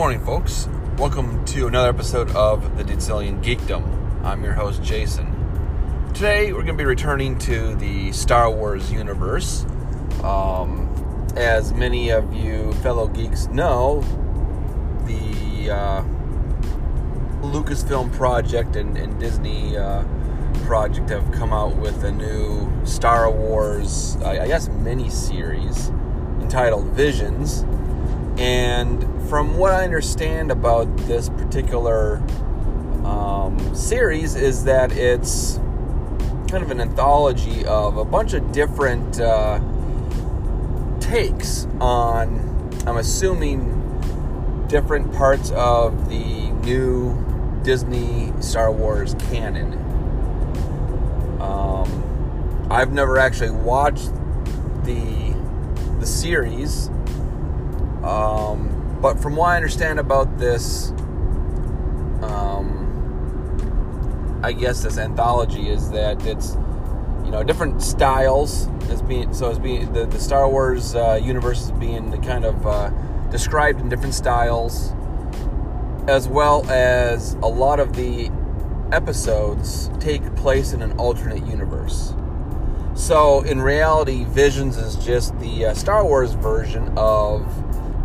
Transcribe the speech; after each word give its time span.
morning, 0.00 0.24
folks. 0.24 0.66
Welcome 0.96 1.44
to 1.44 1.66
another 1.66 1.90
episode 1.90 2.30
of 2.30 2.78
the 2.78 2.84
Dietzelian 2.84 3.44
Geekdom. 3.44 4.24
I'm 4.24 4.42
your 4.42 4.54
host, 4.54 4.82
Jason. 4.82 5.26
Today, 6.14 6.54
we're 6.54 6.62
going 6.62 6.78
to 6.78 6.82
be 6.82 6.86
returning 6.86 7.36
to 7.40 7.74
the 7.74 8.10
Star 8.10 8.50
Wars 8.50 8.90
universe. 8.90 9.66
Um, 10.24 10.88
as 11.36 11.74
many 11.74 12.08
of 12.12 12.32
you 12.32 12.72
fellow 12.76 13.08
geeks 13.08 13.48
know, 13.48 14.00
the 15.04 15.70
uh, 15.70 16.02
Lucasfilm 17.42 18.10
project 18.14 18.76
and, 18.76 18.96
and 18.96 19.20
Disney 19.20 19.76
uh, 19.76 20.02
project 20.64 21.10
have 21.10 21.30
come 21.30 21.52
out 21.52 21.76
with 21.76 22.04
a 22.04 22.10
new 22.10 22.72
Star 22.86 23.30
Wars, 23.30 24.16
I 24.22 24.46
guess, 24.46 24.70
mini 24.70 25.10
series 25.10 25.90
entitled 26.40 26.86
Visions. 26.86 27.66
And 28.40 29.28
from 29.28 29.58
what 29.58 29.70
I 29.70 29.84
understand 29.84 30.50
about 30.50 30.96
this 31.06 31.28
particular 31.28 32.16
um, 33.04 33.74
series, 33.74 34.34
is 34.34 34.64
that 34.64 34.92
it's 34.92 35.56
kind 36.48 36.64
of 36.64 36.70
an 36.70 36.80
anthology 36.80 37.66
of 37.66 37.98
a 37.98 38.04
bunch 38.04 38.32
of 38.32 38.50
different 38.50 39.20
uh, 39.20 39.60
takes 41.00 41.66
on, 41.80 42.38
I'm 42.86 42.96
assuming, 42.96 43.76
different 44.68 45.12
parts 45.12 45.50
of 45.50 46.08
the 46.08 46.50
new 46.64 47.60
Disney 47.62 48.32
Star 48.40 48.72
Wars 48.72 49.14
canon. 49.30 49.74
Um, 51.42 52.66
I've 52.70 52.92
never 52.92 53.18
actually 53.18 53.50
watched 53.50 54.10
the 54.84 55.30
the 55.98 56.06
series, 56.06 56.88
um, 58.04 58.98
but 59.00 59.20
from 59.20 59.36
what 59.36 59.50
I 59.50 59.56
understand 59.56 59.98
about 59.98 60.38
this, 60.38 60.90
um, 62.22 62.80
I 64.42 64.52
guess 64.52 64.82
this 64.82 64.98
anthology 64.98 65.68
is 65.68 65.90
that 65.90 66.24
it's 66.26 66.56
you 67.24 67.30
know 67.30 67.42
different 67.44 67.82
styles 67.82 68.68
as 68.90 69.02
being 69.02 69.32
so 69.32 69.50
as 69.50 69.58
being 69.58 69.92
the, 69.92 70.06
the 70.06 70.18
Star 70.18 70.48
Wars 70.48 70.94
uh, 70.94 71.20
universe 71.22 71.62
is 71.62 71.72
being 71.72 72.20
kind 72.22 72.44
of 72.44 72.66
uh, 72.66 72.90
described 73.30 73.80
in 73.80 73.88
different 73.88 74.14
styles, 74.14 74.92
as 76.08 76.28
well 76.28 76.68
as 76.70 77.34
a 77.34 77.46
lot 77.46 77.80
of 77.80 77.94
the 77.94 78.30
episodes 78.92 79.90
take 80.00 80.34
place 80.36 80.72
in 80.72 80.82
an 80.82 80.92
alternate 80.92 81.46
universe. 81.46 82.14
So 82.94 83.40
in 83.42 83.62
reality, 83.62 84.24
Visions 84.24 84.76
is 84.76 84.96
just 84.96 85.38
the 85.38 85.66
uh, 85.66 85.74
Star 85.74 86.04
Wars 86.04 86.32
version 86.32 86.92
of 86.96 87.46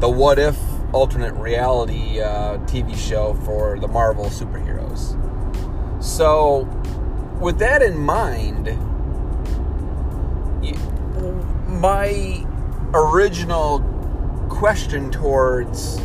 the 0.06 0.12
What 0.12 0.38
If 0.38 0.56
alternate 0.94 1.34
reality 1.34 2.22
uh, 2.22 2.60
TV 2.68 2.96
show 2.96 3.34
for 3.44 3.80
the 3.80 3.88
Marvel 3.88 4.26
superheroes. 4.26 5.20
So, 6.00 6.66
with 7.42 7.58
that 7.58 7.82
in 7.82 7.98
mind, 7.98 8.68
my 11.82 12.46
original 12.94 13.80
question 14.48 15.10
towards 15.10 16.00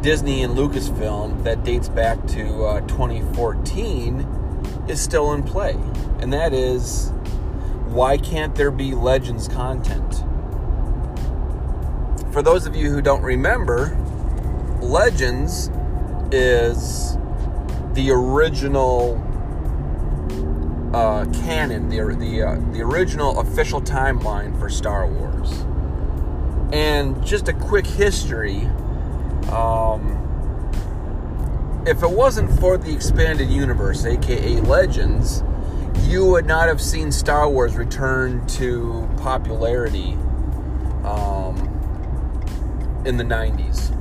Disney 0.00 0.44
and 0.44 0.56
Lucasfilm 0.56 1.42
that 1.42 1.64
dates 1.64 1.88
back 1.88 2.24
to 2.28 2.66
uh, 2.66 2.80
2014 2.82 4.84
is 4.88 5.00
still 5.00 5.32
in 5.32 5.42
play. 5.42 5.74
And 6.20 6.32
that 6.32 6.54
is 6.54 7.10
why 7.88 8.16
can't 8.16 8.54
there 8.54 8.70
be 8.70 8.94
Legends 8.94 9.48
content? 9.48 10.09
For 12.32 12.42
those 12.42 12.64
of 12.64 12.76
you 12.76 12.90
who 12.90 13.02
don't 13.02 13.22
remember, 13.22 13.96
Legends 14.80 15.68
is 16.30 17.16
the 17.94 18.12
original 18.12 19.20
uh, 20.94 21.24
canon, 21.42 21.88
the 21.88 21.96
the 22.16 22.42
uh, 22.42 22.72
the 22.72 22.82
original 22.82 23.40
official 23.40 23.82
timeline 23.82 24.56
for 24.60 24.68
Star 24.68 25.08
Wars. 25.08 25.50
And 26.72 27.24
just 27.26 27.48
a 27.48 27.52
quick 27.52 27.86
history. 27.86 28.60
Um, 29.50 30.16
if 31.84 32.04
it 32.04 32.10
wasn't 32.10 32.60
for 32.60 32.78
the 32.78 32.94
expanded 32.94 33.50
universe, 33.50 34.04
aka 34.04 34.60
Legends, 34.60 35.42
you 36.02 36.26
would 36.26 36.46
not 36.46 36.68
have 36.68 36.80
seen 36.80 37.10
Star 37.10 37.50
Wars 37.50 37.74
return 37.74 38.46
to 38.46 39.08
popularity 39.16 40.16
in 43.04 43.16
the 43.16 43.24
90s. 43.24 43.96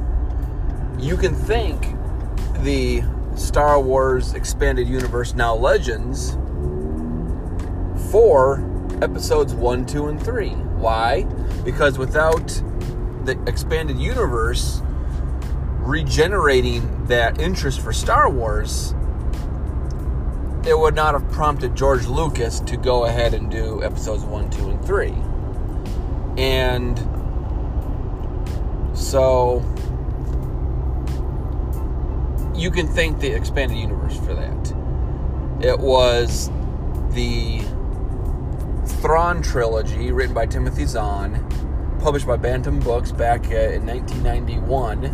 You 1.02 1.16
can 1.16 1.34
thank 1.34 1.96
the 2.64 3.04
Star 3.36 3.80
Wars 3.80 4.34
expanded 4.34 4.88
universe, 4.88 5.34
now 5.34 5.56
Legends, 5.56 6.38
for 8.12 8.66
episodes 9.02 9.54
1, 9.54 9.86
2, 9.86 10.08
and 10.08 10.22
3. 10.22 10.50
Why? 10.50 11.24
Because 11.64 11.98
without 11.98 12.48
the 13.24 13.42
expanded 13.48 13.98
universe 13.98 14.82
regenerating 15.80 17.06
that 17.06 17.40
interest 17.40 17.80
for 17.80 17.94
Star 17.94 18.30
Wars, 18.30 18.94
it 20.66 20.78
would 20.78 20.96
not 20.96 21.14
have 21.14 21.32
prompted 21.32 21.76
George 21.76 22.06
Lucas 22.06 22.60
to 22.62 22.76
go 22.76 23.06
ahead 23.06 23.34
and 23.34 23.50
do 23.50 23.82
episodes 23.84 24.24
1, 24.24 24.50
2, 24.50 24.70
and 24.70 24.86
3. 24.86 25.14
And 26.38 27.00
so 29.00 29.64
you 32.54 32.70
can 32.70 32.88
thank 32.88 33.20
the 33.20 33.32
expanded 33.32 33.78
universe 33.78 34.18
for 34.18 34.34
that. 34.34 35.66
It 35.66 35.80
was 35.80 36.50
the 37.12 37.62
Thrawn 39.02 39.42
trilogy, 39.42 40.12
written 40.12 40.34
by 40.34 40.46
Timothy 40.46 40.86
Zahn, 40.86 41.46
published 42.02 42.28
by 42.28 42.36
Bantam 42.36 42.80
Books 42.80 43.12
back 43.14 43.46
uh, 43.46 43.56
in 43.56 43.86
1991, 43.86 45.06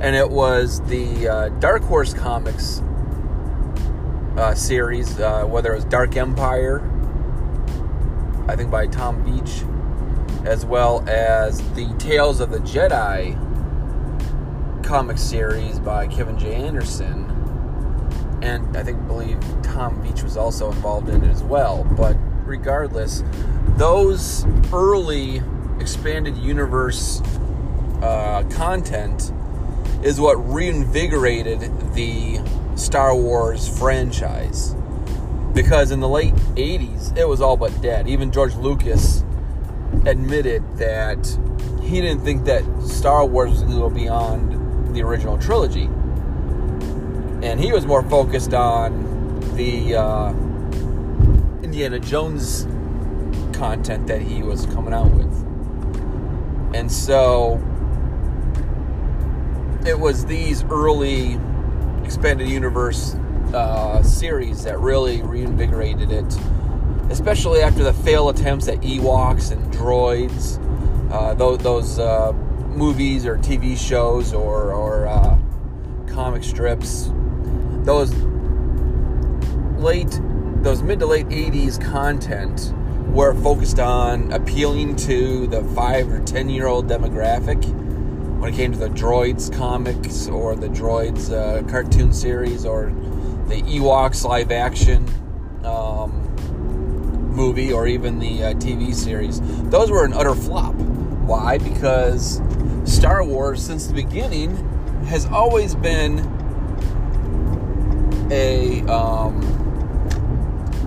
and 0.00 0.14
it 0.14 0.30
was 0.30 0.80
the 0.82 1.28
uh, 1.28 1.48
Dark 1.58 1.82
Horse 1.82 2.14
Comics 2.14 2.82
uh, 4.36 4.54
series, 4.54 5.18
uh, 5.18 5.44
whether 5.44 5.72
it 5.72 5.76
was 5.76 5.84
Dark 5.84 6.16
Empire, 6.16 6.80
I 8.48 8.54
think 8.54 8.70
by 8.70 8.86
Tom 8.86 9.24
Veitch, 9.24 9.68
as 10.44 10.64
well 10.66 11.04
as 11.08 11.60
the 11.74 11.92
Tales 11.98 12.40
of 12.40 12.50
the 12.50 12.58
Jedi 12.58 13.38
comic 14.84 15.18
series 15.18 15.78
by 15.78 16.06
Kevin 16.06 16.38
J. 16.38 16.54
Anderson, 16.54 17.28
and 18.42 18.76
I 18.76 18.82
think 18.82 19.06
believe 19.06 19.38
Tom 19.62 20.02
Veitch 20.02 20.22
was 20.22 20.36
also 20.36 20.70
involved 20.70 21.08
in 21.08 21.22
it 21.22 21.30
as 21.30 21.42
well. 21.42 21.84
But 21.96 22.16
regardless, 22.44 23.22
those 23.76 24.44
early 24.72 25.42
expanded 25.78 26.36
universe 26.36 27.20
uh, 28.02 28.42
content 28.50 29.32
is 30.02 30.20
what 30.20 30.34
reinvigorated 30.52 31.60
the 31.94 32.40
Star 32.74 33.14
Wars 33.14 33.68
franchise. 33.78 34.74
Because 35.54 35.90
in 35.90 36.00
the 36.00 36.08
late 36.08 36.34
80s, 36.56 37.16
it 37.16 37.28
was 37.28 37.40
all 37.40 37.56
but 37.56 37.80
dead. 37.80 38.08
Even 38.08 38.32
George 38.32 38.54
Lucas 38.54 39.22
admitted 40.06 40.62
that 40.78 41.38
he 41.82 42.00
didn't 42.00 42.20
think 42.24 42.44
that 42.44 42.64
Star 42.82 43.24
Wars 43.26 43.50
was 43.50 43.62
going 43.62 43.74
to 43.74 43.78
go 43.78 43.90
beyond 43.90 44.94
the 44.94 45.02
original 45.02 45.38
trilogy. 45.38 45.84
And 47.42 47.58
he 47.58 47.72
was 47.72 47.86
more 47.86 48.02
focused 48.02 48.54
on 48.54 49.40
the 49.56 49.96
uh, 49.96 50.30
Indiana 51.62 51.98
Jones 51.98 52.66
content 53.52 54.06
that 54.06 54.22
he 54.22 54.42
was 54.42 54.66
coming 54.66 54.94
out 54.94 55.10
with. 55.10 55.32
And 56.74 56.90
so 56.90 57.60
it 59.86 59.98
was 59.98 60.24
these 60.24 60.64
early 60.64 61.38
expanded 62.04 62.48
universe 62.48 63.14
uh, 63.52 64.02
series 64.02 64.64
that 64.64 64.78
really 64.78 65.22
reinvigorated 65.22 66.10
it, 66.10 66.38
especially 67.12 67.60
after 67.60 67.84
the 67.84 67.92
failed 67.92 68.38
attempts 68.38 68.68
at 68.68 68.80
Ewoks 68.80 69.52
and 69.52 69.62
droids. 69.72 70.58
Uh, 71.12 71.34
those, 71.34 71.98
uh, 71.98 72.32
movies 72.68 73.26
or 73.26 73.36
TV 73.36 73.76
shows 73.76 74.32
or, 74.32 74.72
or 74.72 75.06
uh, 75.06 75.38
comic 76.06 76.42
strips, 76.42 77.10
those 77.84 78.14
late, 79.76 80.18
those 80.62 80.82
mid 80.82 80.98
to 81.00 81.06
late 81.06 81.28
80s 81.28 81.78
content 81.84 82.72
were 83.08 83.34
focused 83.34 83.78
on 83.78 84.32
appealing 84.32 84.96
to 84.96 85.46
the 85.48 85.62
five 85.74 86.10
or 86.10 86.20
ten 86.20 86.48
year 86.48 86.66
old 86.66 86.88
demographic 86.88 87.62
when 88.40 88.54
it 88.54 88.56
came 88.56 88.72
to 88.72 88.78
the 88.78 88.88
Droids 88.88 89.54
comics 89.54 90.28
or 90.28 90.56
the 90.56 90.68
Droids 90.68 91.30
uh, 91.30 91.62
cartoon 91.70 92.10
series 92.10 92.64
or 92.64 92.86
the 93.48 93.60
Ewoks 93.62 94.24
live 94.24 94.50
action 94.50 95.06
um, 95.62 96.22
movie 97.32 97.72
or 97.72 97.86
even 97.86 98.18
the 98.18 98.44
uh, 98.44 98.54
TV 98.54 98.94
series, 98.94 99.40
those 99.70 99.90
were 99.90 100.04
an 100.04 100.12
utter 100.12 100.34
flop. 100.34 100.74
Why? 100.74 101.58
Because 101.58 102.40
Star 102.84 103.24
Wars, 103.24 103.64
since 103.64 103.86
the 103.86 103.94
beginning, 103.94 104.56
has 105.06 105.26
always 105.26 105.74
been 105.74 106.18
a 108.30 108.82
um, 108.86 109.62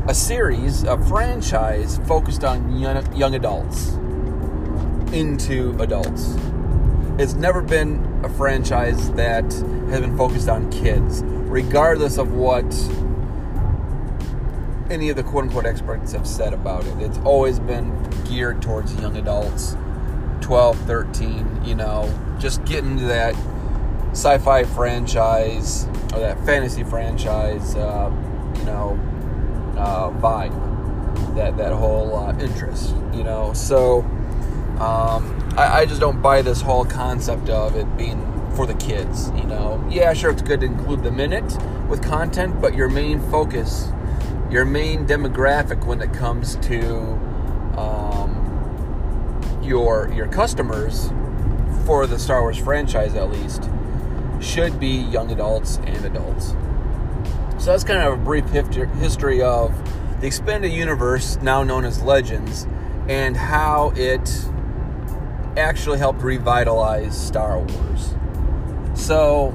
a 0.07 0.13
series, 0.13 0.83
a 0.83 0.97
franchise 1.05 1.99
focused 2.05 2.43
on 2.43 2.77
young, 2.77 3.15
young 3.15 3.35
adults 3.35 3.93
into 5.13 5.75
adults. 5.79 6.35
It's 7.17 7.33
never 7.33 7.61
been 7.61 8.21
a 8.23 8.29
franchise 8.29 9.11
that 9.13 9.43
has 9.43 10.01
been 10.01 10.17
focused 10.17 10.49
on 10.49 10.69
kids, 10.69 11.23
regardless 11.23 12.17
of 12.17 12.33
what 12.33 12.65
any 14.89 15.09
of 15.09 15.15
the 15.15 15.23
quote 15.23 15.45
unquote 15.45 15.65
experts 15.65 16.11
have 16.11 16.27
said 16.27 16.53
about 16.53 16.85
it. 16.85 16.97
It's 16.99 17.17
always 17.19 17.59
been 17.59 17.91
geared 18.25 18.61
towards 18.61 18.93
young 19.01 19.17
adults, 19.17 19.75
12, 20.41 20.77
13, 20.81 21.65
you 21.65 21.75
know, 21.75 22.13
just 22.39 22.63
getting 22.65 22.97
to 22.97 23.05
that 23.05 23.35
sci 24.11 24.37
fi 24.39 24.63
franchise 24.63 25.85
or 26.13 26.19
that 26.19 26.43
fantasy 26.45 26.83
franchise, 26.83 27.75
uh, 27.75 28.11
you 28.57 28.63
know, 28.63 28.99
uh, 29.77 30.09
vibe, 30.19 31.35
that, 31.35 31.57
that 31.57 31.73
whole 31.73 32.15
uh, 32.15 32.37
interest, 32.39 32.95
you 33.13 33.23
know. 33.23 33.53
So 33.53 34.01
um, 34.79 35.53
I, 35.57 35.79
I 35.79 35.85
just 35.85 35.99
don't 35.99 36.21
buy 36.21 36.41
this 36.41 36.61
whole 36.61 36.85
concept 36.85 37.49
of 37.49 37.75
it 37.75 37.97
being 37.97 38.21
for 38.55 38.65
the 38.65 38.75
kids, 38.75 39.31
you 39.31 39.43
know. 39.43 39.85
Yeah, 39.89 40.13
sure, 40.13 40.31
it's 40.31 40.41
good 40.41 40.61
to 40.61 40.65
include 40.65 41.03
them 41.03 41.19
in 41.19 41.33
it 41.33 41.57
with 41.89 42.01
content, 42.03 42.61
but 42.61 42.73
your 42.73 42.87
main 42.87 43.19
focus 43.29 43.89
your 44.55 44.63
main 44.63 45.05
demographic 45.05 45.85
when 45.85 45.99
it 46.01 46.13
comes 46.13 46.55
to 46.55 46.89
um, 47.77 49.59
your 49.61 50.09
your 50.13 50.27
customers 50.27 51.09
for 51.85 52.07
the 52.07 52.17
Star 52.17 52.39
Wars 52.39 52.57
franchise, 52.57 53.15
at 53.15 53.29
least, 53.29 53.69
should 54.39 54.79
be 54.79 54.87
young 54.87 55.29
adults 55.29 55.79
and 55.85 56.05
adults. 56.05 56.55
So 57.61 57.71
that's 57.71 57.83
kind 57.83 58.01
of 58.01 58.13
a 58.13 58.15
brief 58.15 58.47
history 58.47 59.41
of 59.41 59.73
the 60.21 60.27
expanded 60.27 60.71
universe, 60.71 61.37
now 61.41 61.61
known 61.63 61.83
as 61.83 62.01
Legends, 62.01 62.65
and 63.09 63.35
how 63.35 63.91
it 63.97 64.29
actually 65.57 65.97
helped 65.97 66.21
revitalize 66.21 67.13
Star 67.13 67.59
Wars. 67.59 68.15
So, 68.93 69.53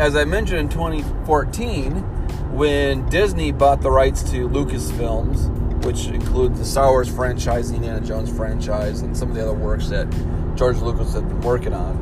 as 0.00 0.16
I 0.16 0.24
mentioned 0.24 0.58
in 0.58 0.68
2014 0.68 2.13
when 2.54 3.04
Disney 3.08 3.50
bought 3.50 3.80
the 3.80 3.90
rights 3.90 4.22
to 4.30 4.48
Lucasfilms, 4.48 5.84
which 5.84 6.06
includes 6.06 6.60
the 6.60 6.64
Star 6.64 6.88
Wars 6.90 7.12
franchise, 7.12 7.70
the 7.70 7.76
Indiana 7.76 8.00
Jones 8.00 8.30
franchise, 8.30 9.00
and 9.00 9.16
some 9.16 9.28
of 9.28 9.34
the 9.34 9.42
other 9.42 9.52
works 9.52 9.88
that 9.88 10.08
George 10.54 10.78
Lucas 10.78 11.14
had 11.14 11.26
been 11.28 11.40
working 11.40 11.72
on, 11.72 11.96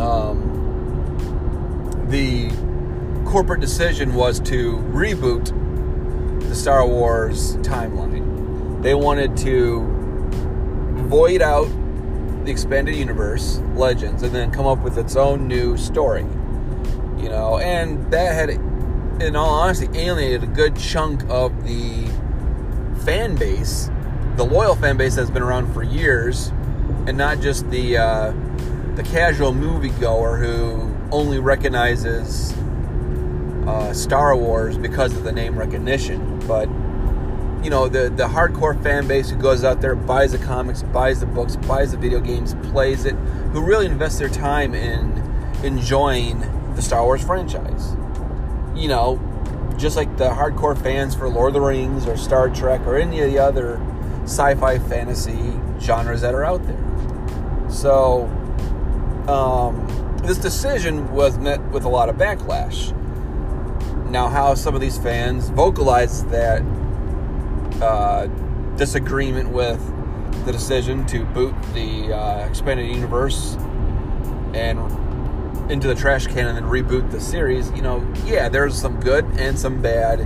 um, 0.00 0.56
the 2.08 2.50
corporate 3.30 3.60
decision 3.60 4.12
was 4.14 4.40
to 4.40 4.78
reboot 4.92 5.56
the 6.48 6.54
Star 6.56 6.84
Wars 6.84 7.56
timeline. 7.58 8.82
They 8.82 8.94
wanted 8.94 9.36
to 9.38 9.86
void 11.06 11.42
out 11.42 11.68
the 12.44 12.50
expanded 12.50 12.96
universe, 12.96 13.60
Legends, 13.76 14.24
and 14.24 14.34
then 14.34 14.50
come 14.50 14.66
up 14.66 14.82
with 14.82 14.98
its 14.98 15.14
own 15.14 15.46
new 15.46 15.76
story. 15.76 16.26
You 17.18 17.28
know, 17.28 17.58
and 17.58 18.10
that 18.10 18.34
had 18.34 18.50
in 19.20 19.36
all 19.36 19.50
honesty, 19.50 19.86
alienated 19.94 20.42
a 20.42 20.46
good 20.46 20.76
chunk 20.76 21.22
of 21.28 21.64
the 21.64 22.06
fan 23.04 23.36
base, 23.36 23.90
the 24.36 24.44
loyal 24.44 24.74
fan 24.74 24.96
base 24.96 25.16
that's 25.16 25.30
been 25.30 25.42
around 25.42 25.72
for 25.74 25.82
years, 25.82 26.48
and 27.06 27.16
not 27.16 27.40
just 27.40 27.68
the 27.70 27.98
uh, 27.98 28.32
the 28.94 29.02
casual 29.02 29.52
moviegoer 29.52 30.38
who 30.38 30.96
only 31.12 31.38
recognizes 31.38 32.52
uh, 33.66 33.92
Star 33.92 34.34
Wars 34.36 34.78
because 34.78 35.14
of 35.14 35.22
the 35.24 35.32
name 35.32 35.58
recognition, 35.58 36.38
but 36.46 36.68
you 37.62 37.68
know 37.68 37.88
the 37.88 38.08
the 38.08 38.26
hardcore 38.26 38.82
fan 38.82 39.06
base 39.06 39.28
who 39.28 39.36
goes 39.36 39.64
out 39.64 39.82
there, 39.82 39.94
buys 39.94 40.32
the 40.32 40.38
comics, 40.38 40.82
buys 40.82 41.20
the 41.20 41.26
books, 41.26 41.56
buys 41.56 41.92
the 41.92 41.98
video 41.98 42.20
games, 42.20 42.54
plays 42.70 43.04
it, 43.04 43.14
who 43.52 43.60
really 43.60 43.84
invests 43.84 44.18
their 44.18 44.30
time 44.30 44.74
in 44.74 45.18
enjoying 45.62 46.40
the 46.74 46.80
Star 46.80 47.04
Wars 47.04 47.22
franchise 47.22 47.94
you 48.80 48.88
know, 48.88 49.18
just 49.76 49.96
like 49.96 50.16
the 50.16 50.28
hardcore 50.28 50.80
fans 50.80 51.14
for 51.14 51.28
Lord 51.28 51.48
of 51.48 51.54
the 51.54 51.60
Rings 51.60 52.06
or 52.06 52.16
Star 52.16 52.48
Trek 52.48 52.80
or 52.86 52.96
any 52.96 53.20
of 53.20 53.30
the 53.30 53.38
other 53.38 53.80
sci 54.24 54.54
fi 54.54 54.78
fantasy 54.78 55.60
genres 55.80 56.22
that 56.22 56.34
are 56.34 56.44
out 56.44 56.66
there. 56.66 57.70
So, 57.70 58.24
um, 59.28 59.86
this 60.22 60.38
decision 60.38 61.12
was 61.12 61.38
met 61.38 61.62
with 61.70 61.84
a 61.84 61.88
lot 61.88 62.08
of 62.08 62.16
backlash. 62.16 62.96
Now, 64.10 64.28
how 64.28 64.54
some 64.54 64.74
of 64.74 64.80
these 64.80 64.98
fans 64.98 65.50
vocalized 65.50 66.28
that 66.30 66.62
uh, 67.80 68.26
disagreement 68.76 69.50
with 69.50 69.80
the 70.44 70.52
decision 70.52 71.06
to 71.06 71.24
boot 71.26 71.54
the 71.74 72.12
uh, 72.12 72.46
expanded 72.46 72.94
universe 72.94 73.56
and 74.54 74.78
into 75.70 75.86
the 75.86 75.94
trash 75.94 76.26
can 76.26 76.48
and 76.48 76.56
then 76.56 76.64
reboot 76.64 77.10
the 77.10 77.20
series, 77.20 77.70
you 77.70 77.82
know, 77.82 78.04
yeah, 78.24 78.48
there's 78.48 78.74
some 78.74 78.98
good 79.00 79.24
and 79.38 79.58
some 79.58 79.80
bad 79.80 80.20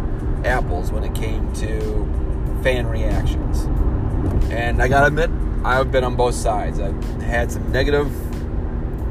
apples 0.46 0.90
when 0.90 1.04
it 1.04 1.14
came 1.14 1.52
to 1.52 2.60
fan 2.62 2.86
reactions. 2.86 3.64
And 4.50 4.82
I 4.82 4.88
gotta 4.88 5.06
admit, 5.06 5.30
I've 5.64 5.92
been 5.92 6.02
on 6.02 6.16
both 6.16 6.34
sides. 6.34 6.80
I've 6.80 7.02
had 7.22 7.52
some 7.52 7.70
negative 7.70 8.08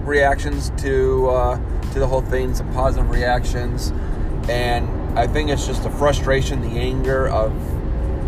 reactions 0.07 0.71
to 0.77 1.29
uh, 1.29 1.91
to 1.91 1.99
the 1.99 2.07
whole 2.07 2.21
thing, 2.21 2.55
some 2.55 2.71
positive 2.73 3.09
reactions, 3.09 3.91
and 4.49 4.89
I 5.17 5.27
think 5.27 5.51
it's 5.51 5.67
just 5.67 5.85
a 5.85 5.91
frustration, 5.91 6.61
the 6.61 6.79
anger 6.79 7.27
of 7.27 7.53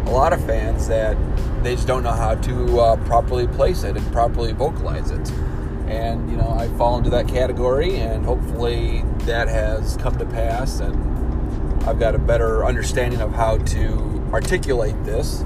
a 0.08 0.12
lot 0.12 0.34
of 0.34 0.46
fans 0.46 0.88
that 0.88 1.18
they 1.64 1.74
just 1.74 1.88
don't 1.88 2.04
know 2.04 2.12
how 2.12 2.36
to 2.36 2.80
uh, 2.80 2.96
properly 3.08 3.48
place 3.48 3.84
it 3.84 3.98
and 3.98 4.14
properly 4.14 4.54
vocalize 4.54 5.10
it 5.10 5.32
and 5.88 6.30
you 6.30 6.38
know 6.38 6.50
I 6.50 6.68
fall 6.78 6.98
into 6.98 7.10
that 7.12 7.28
category, 7.28 7.98
and 7.98 8.26
hopefully 8.26 9.04
that 9.20 9.48
has 9.48 9.98
come 9.98 10.18
to 10.18 10.26
pass, 10.26 10.80
and 10.80 11.84
I've 11.84 12.00
got 12.00 12.16
a 12.16 12.20
better 12.20 12.66
understanding 12.66 13.22
of 13.22 13.32
how 13.32 13.58
to 13.58 14.30
articulate 14.34 15.02
this. 15.04 15.42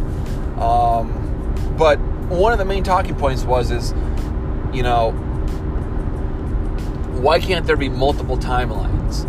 Um, 0.57 1.75
but 1.77 2.00
one 2.30 2.53
of 2.53 2.59
the 2.59 2.65
main 2.65 2.83
talking 2.83 3.15
points 3.15 3.43
was 3.43 3.72
is, 3.72 3.93
you 4.74 4.84
know, 4.84 5.12
why 7.22 7.39
can't 7.39 7.65
there 7.65 7.77
be 7.77 7.89
multiple 7.89 8.38
timelines? 8.38 9.25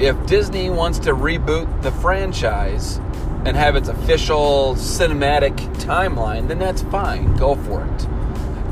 If 0.00 0.26
Disney 0.26 0.70
wants 0.70 0.98
to 1.00 1.12
reboot 1.12 1.82
the 1.82 1.92
franchise 1.92 2.98
and 3.44 3.56
have 3.56 3.76
its 3.76 3.88
official 3.88 4.74
cinematic 4.76 5.56
timeline, 5.76 6.48
then 6.48 6.58
that's 6.58 6.82
fine. 6.82 7.36
Go 7.36 7.56
for 7.56 7.84
it 7.84 8.08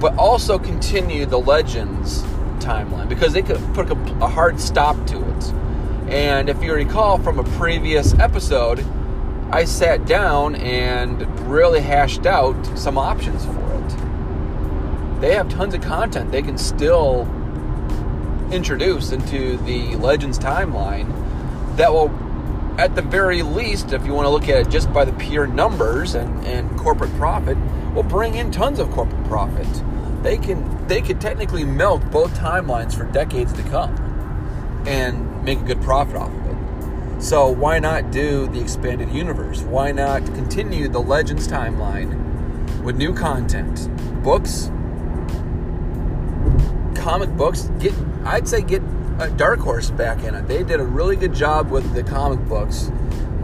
but 0.01 0.17
also 0.17 0.59
continue 0.59 1.27
the 1.27 1.39
Legends 1.39 2.23
timeline 2.59 3.09
because 3.09 3.35
they 3.35 3.43
could 3.43 3.61
put 3.75 3.91
a 3.91 4.27
hard 4.27 4.59
stop 4.59 4.97
to 5.07 5.17
it. 5.17 5.53
And 6.11 6.49
if 6.49 6.63
you 6.63 6.73
recall 6.73 7.19
from 7.19 7.39
a 7.39 7.45
previous 7.45 8.15
episode, 8.15 8.85
I 9.53 9.65
sat 9.65 10.07
down 10.07 10.55
and 10.57 11.23
really 11.49 11.81
hashed 11.81 12.25
out 12.25 12.79
some 12.79 12.97
options 12.97 13.45
for 13.45 13.53
it. 13.75 15.21
They 15.21 15.35
have 15.35 15.49
tons 15.51 15.75
of 15.75 15.83
content 15.83 16.33
they 16.33 16.43
can 16.43 16.57
still 16.57 17.29
introduce 18.51 19.13
into 19.13 19.59
the 19.59 19.97
Legends 19.97 20.39
timeline 20.39 21.15
that 21.77 21.93
will, 21.93 22.11
at 22.79 22.95
the 22.95 23.03
very 23.03 23.43
least, 23.43 23.93
if 23.93 24.05
you 24.07 24.15
want 24.15 24.25
to 24.27 24.31
look 24.31 24.49
at 24.49 24.67
it 24.67 24.71
just 24.71 24.93
by 24.93 25.05
the 25.05 25.13
pure 25.13 25.47
numbers 25.47 26.15
and, 26.15 26.45
and 26.47 26.77
corporate 26.79 27.13
profit, 27.15 27.59
will 27.95 28.03
bring 28.03 28.35
in 28.35 28.51
tons 28.51 28.79
of 28.79 28.91
corporate 28.91 29.25
profit 29.25 29.69
they 30.23 30.37
can 30.37 30.87
they 30.87 31.01
could 31.01 31.21
technically 31.21 31.65
milk 31.65 32.03
both 32.11 32.33
timelines 32.39 32.95
for 32.95 33.05
decades 33.05 33.53
to 33.55 33.63
come 33.65 33.95
and 34.87 35.45
make 35.45 35.59
a 35.61 35.65
good 35.65 35.81
profit 35.83 36.17
off 36.17 36.33
of 36.33 36.47
it. 36.47 37.23
So 37.23 37.51
why 37.51 37.79
not 37.79 38.11
do 38.11 38.47
the 38.47 38.61
expanded 38.61 39.11
universe? 39.11 39.63
Why 39.63 39.93
not 39.93 40.25
continue 40.27 40.89
the 40.89 41.01
Legends 41.01 41.47
timeline 41.47 42.83
with 42.83 42.97
new 42.97 43.15
content, 43.15 43.89
books, 44.23 44.71
comic 46.95 47.31
books? 47.37 47.71
Get 47.79 47.95
I'd 48.25 48.49
say 48.49 48.63
get 48.63 48.83
a 49.19 49.31
Dark 49.37 49.61
Horse 49.61 49.91
back 49.91 50.25
in 50.25 50.35
it. 50.35 50.49
They 50.49 50.63
did 50.63 50.81
a 50.81 50.85
really 50.85 51.17
good 51.17 51.35
job 51.35 51.71
with 51.71 51.93
the 51.95 52.03
comic 52.03 52.41
books 52.49 52.91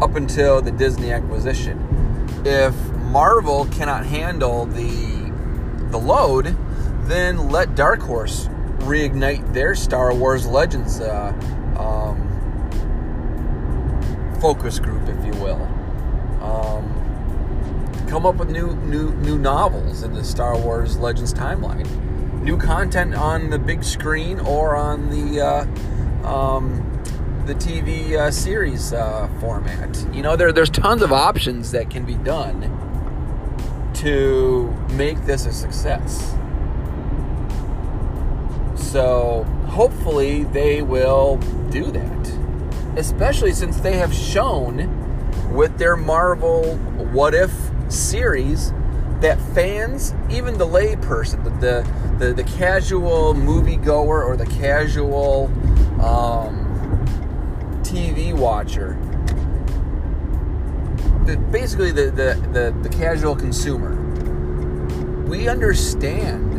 up 0.00 0.14
until 0.16 0.62
the 0.62 0.72
Disney 0.72 1.12
acquisition. 1.12 1.78
If 2.44 2.74
Marvel 2.96 3.66
cannot 3.66 4.06
handle 4.06 4.66
the 4.66 5.16
the 5.90 5.98
load, 5.98 6.56
then 7.08 7.50
let 7.50 7.74
Dark 7.74 8.00
Horse 8.00 8.48
reignite 8.78 9.52
their 9.52 9.74
Star 9.74 10.14
Wars 10.14 10.46
Legends 10.46 11.00
uh, 11.00 11.32
um, 11.78 12.22
focus 14.40 14.78
group, 14.78 15.08
if 15.08 15.24
you 15.24 15.32
will. 15.42 15.62
Um, 16.42 18.06
come 18.08 18.26
up 18.26 18.36
with 18.36 18.50
new 18.50 18.74
new 18.76 19.12
new 19.16 19.38
novels 19.38 20.02
in 20.02 20.12
the 20.12 20.24
Star 20.24 20.58
Wars 20.58 20.96
Legends 20.98 21.34
timeline. 21.34 21.86
new 22.42 22.56
content 22.56 23.14
on 23.14 23.50
the 23.50 23.58
big 23.58 23.82
screen 23.82 24.38
or 24.40 24.76
on 24.76 25.10
the 25.10 25.40
uh, 25.40 26.26
um, 26.26 26.82
the 27.46 27.54
TV 27.54 28.16
uh, 28.16 28.30
series 28.30 28.92
uh, 28.92 29.28
format. 29.40 30.06
You 30.12 30.22
know, 30.22 30.36
there, 30.36 30.52
there's 30.52 30.70
tons 30.70 31.02
of 31.02 31.12
options 31.12 31.70
that 31.72 31.90
can 31.90 32.04
be 32.04 32.14
done 32.14 32.62
to 33.94 34.68
make 34.90 35.24
this 35.24 35.46
a 35.46 35.52
success. 35.52 36.35
So 38.96 39.44
hopefully 39.68 40.44
they 40.44 40.80
will 40.80 41.36
do 41.68 41.90
that, 41.90 42.28
especially 42.96 43.52
since 43.52 43.78
they 43.78 43.98
have 43.98 44.10
shown 44.10 45.52
with 45.52 45.76
their 45.76 45.96
Marvel 45.96 46.76
What 47.12 47.34
If 47.34 47.52
series 47.90 48.72
that 49.20 49.38
fans, 49.54 50.14
even 50.30 50.56
the 50.56 50.66
layperson, 50.66 51.44
the 51.44 51.50
the, 51.50 52.24
the, 52.24 52.32
the 52.32 52.44
casual 52.44 53.34
moviegoer 53.34 54.24
or 54.24 54.34
the 54.34 54.46
casual 54.46 55.48
um, 56.00 57.04
TV 57.82 58.32
watcher, 58.32 58.96
the, 61.26 61.36
basically 61.52 61.90
the, 61.90 62.04
the, 62.04 62.48
the, 62.54 62.74
the 62.82 62.88
casual 62.88 63.36
consumer, 63.36 63.94
we 65.28 65.48
understand 65.48 66.55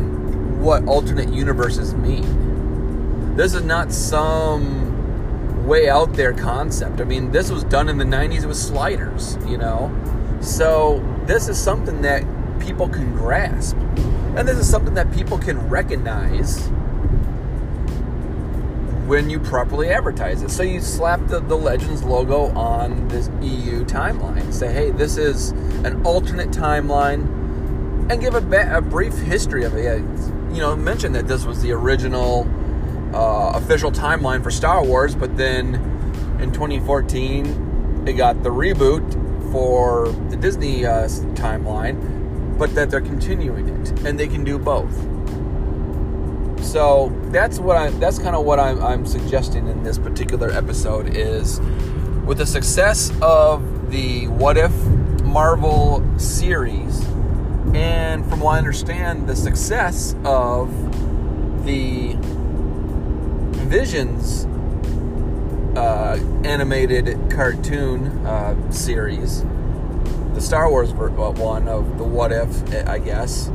what 0.58 0.86
alternate 0.86 1.28
universes 1.30 1.94
mean. 1.94 3.36
This 3.36 3.54
is 3.54 3.62
not 3.62 3.92
some 3.92 5.66
way 5.66 5.88
out 5.88 6.14
there 6.14 6.32
concept. 6.32 7.00
I 7.00 7.04
mean, 7.04 7.30
this 7.30 7.50
was 7.50 7.64
done 7.64 7.88
in 7.88 7.98
the 7.98 8.04
90s 8.04 8.44
with 8.44 8.56
sliders, 8.56 9.38
you 9.46 9.58
know? 9.58 9.94
So, 10.40 11.04
this 11.26 11.48
is 11.48 11.58
something 11.58 12.02
that 12.02 12.24
people 12.60 12.88
can 12.88 13.14
grasp. 13.14 13.76
And 14.36 14.46
this 14.46 14.58
is 14.58 14.68
something 14.68 14.94
that 14.94 15.12
people 15.12 15.38
can 15.38 15.68
recognize 15.68 16.68
when 19.08 19.30
you 19.30 19.40
properly 19.40 19.88
advertise 19.88 20.42
it. 20.42 20.50
So 20.50 20.62
you 20.62 20.80
slap 20.80 21.26
the, 21.28 21.40
the 21.40 21.56
Legends 21.56 22.02
logo 22.04 22.54
on 22.54 23.08
this 23.08 23.30
EU 23.40 23.84
timeline. 23.84 24.52
Say, 24.52 24.70
hey, 24.72 24.90
this 24.90 25.16
is 25.16 25.50
an 25.82 26.04
alternate 26.04 26.50
timeline, 26.50 27.22
and 28.10 28.20
give 28.20 28.34
a, 28.34 28.40
ba- 28.40 28.76
a 28.76 28.82
brief 28.82 29.14
history 29.14 29.64
of 29.64 29.74
it. 29.74 30.04
You 30.52 30.60
know, 30.60 30.76
mention 30.76 31.12
that 31.12 31.28
this 31.28 31.44
was 31.44 31.62
the 31.62 31.72
original 31.72 32.48
uh, 33.14 33.52
official 33.54 33.92
timeline 33.92 34.42
for 34.42 34.50
Star 34.50 34.84
Wars, 34.84 35.14
but 35.14 35.36
then 35.36 35.74
in 36.40 36.52
2014 36.52 38.04
it 38.06 38.14
got 38.14 38.42
the 38.42 38.50
reboot 38.50 39.12
for 39.52 40.08
the 40.30 40.36
Disney 40.36 40.84
uh, 40.84 41.06
timeline, 41.34 42.58
but 42.58 42.74
that 42.74 42.90
they're 42.90 43.00
continuing 43.00 43.68
it, 43.68 43.90
and 44.06 44.18
they 44.18 44.28
can 44.28 44.44
do 44.44 44.58
both. 44.58 44.94
So 46.64 47.12
that's 47.26 47.58
what 47.58 47.76
I 47.76 47.90
that's 47.90 48.18
kind 48.18 48.36
of 48.36 48.44
what 48.44 48.60
I'm, 48.60 48.82
I'm 48.82 49.06
suggesting 49.06 49.68
in 49.68 49.82
this 49.82 49.96
particular 49.96 50.50
episode 50.50 51.14
is 51.14 51.60
with 52.26 52.38
the 52.38 52.46
success 52.46 53.10
of 53.22 53.90
the 53.90 54.28
What 54.28 54.58
If 54.58 54.72
Marvel 55.22 56.04
series, 56.18 57.07
and 57.74 58.28
from 58.28 58.40
what 58.40 58.54
I 58.54 58.58
understand, 58.58 59.28
the 59.28 59.36
success 59.36 60.14
of 60.24 60.70
the 61.64 62.16
Visions 63.68 64.46
uh, 65.76 66.18
animated 66.44 67.30
cartoon 67.30 68.06
uh, 68.26 68.70
series, 68.70 69.44
the 70.34 70.40
Star 70.40 70.70
Wars 70.70 70.92
one 70.92 71.68
of 71.68 71.98
the 71.98 72.04
What 72.04 72.32
If, 72.32 72.88
I 72.88 72.98
guess. 72.98 73.50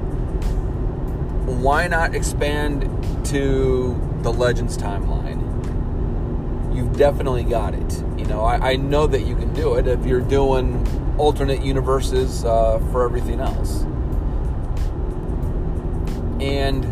Why 1.46 1.88
not 1.88 2.13
expand 2.13 2.84
to 3.25 4.20
the 4.22 4.32
Legends 4.32 4.77
timeline? 4.77 5.41
You've 6.75 6.96
definitely 6.96 7.43
got 7.43 7.74
it. 7.74 8.03
You 8.17 8.25
know, 8.25 8.41
I, 8.41 8.74
I 8.74 8.75
know 8.75 9.08
that 9.08 9.22
you 9.22 9.36
can 9.36 9.53
do 9.53 9.75
it 9.75 9.88
if 9.88 10.05
you're 10.05 10.22
doing 10.22 10.86
alternate 11.17 11.62
universes 11.62 12.46
uh, 12.46 12.79
for 12.91 13.03
everything 13.03 13.39
else. 13.39 13.86
And 16.43 16.83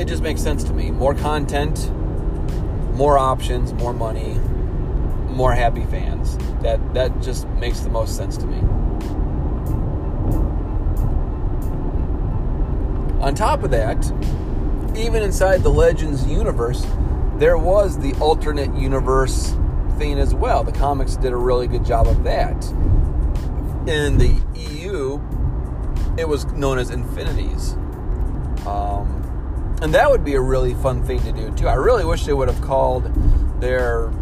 it 0.00 0.06
just 0.06 0.22
makes 0.22 0.40
sense 0.40 0.64
to 0.64 0.72
me. 0.72 0.90
More 0.90 1.14
content, 1.14 1.92
more 2.94 3.18
options, 3.18 3.74
more 3.74 3.92
money, 3.92 4.38
more 5.28 5.52
happy 5.52 5.84
fans. 5.84 6.38
That 6.62 6.94
that 6.94 7.20
just 7.20 7.46
makes 7.48 7.80
the 7.80 7.90
most 7.90 8.16
sense 8.16 8.38
to 8.38 8.46
me. 8.46 8.58
On 13.20 13.34
top 13.34 13.62
of 13.62 13.70
that, 13.72 14.02
even 14.96 15.22
inside 15.22 15.62
the 15.62 15.70
Legends 15.70 16.26
universe, 16.26 16.86
there 17.36 17.58
was 17.58 17.98
the 17.98 18.14
alternate 18.14 18.74
universe 18.74 19.54
thing 19.98 20.18
as 20.18 20.34
well. 20.34 20.64
The 20.64 20.72
comics 20.72 21.16
did 21.16 21.32
a 21.32 21.36
really 21.36 21.66
good 21.66 21.84
job 21.84 22.06
of 22.08 22.24
that. 22.24 22.64
In 23.86 24.16
the 24.16 24.40
EU, 24.54 25.01
it 26.16 26.28
was 26.28 26.44
known 26.46 26.78
as 26.78 26.90
Infinities. 26.90 27.72
Um, 28.66 29.22
and 29.82 29.92
that 29.94 30.10
would 30.10 30.24
be 30.24 30.34
a 30.34 30.40
really 30.40 30.74
fun 30.74 31.02
thing 31.04 31.20
to 31.22 31.32
do 31.32 31.50
too. 31.52 31.66
I 31.66 31.74
really 31.74 32.04
wish 32.04 32.24
they 32.24 32.32
would 32.32 32.48
have 32.48 32.60
called 32.60 33.10
their 33.60 34.12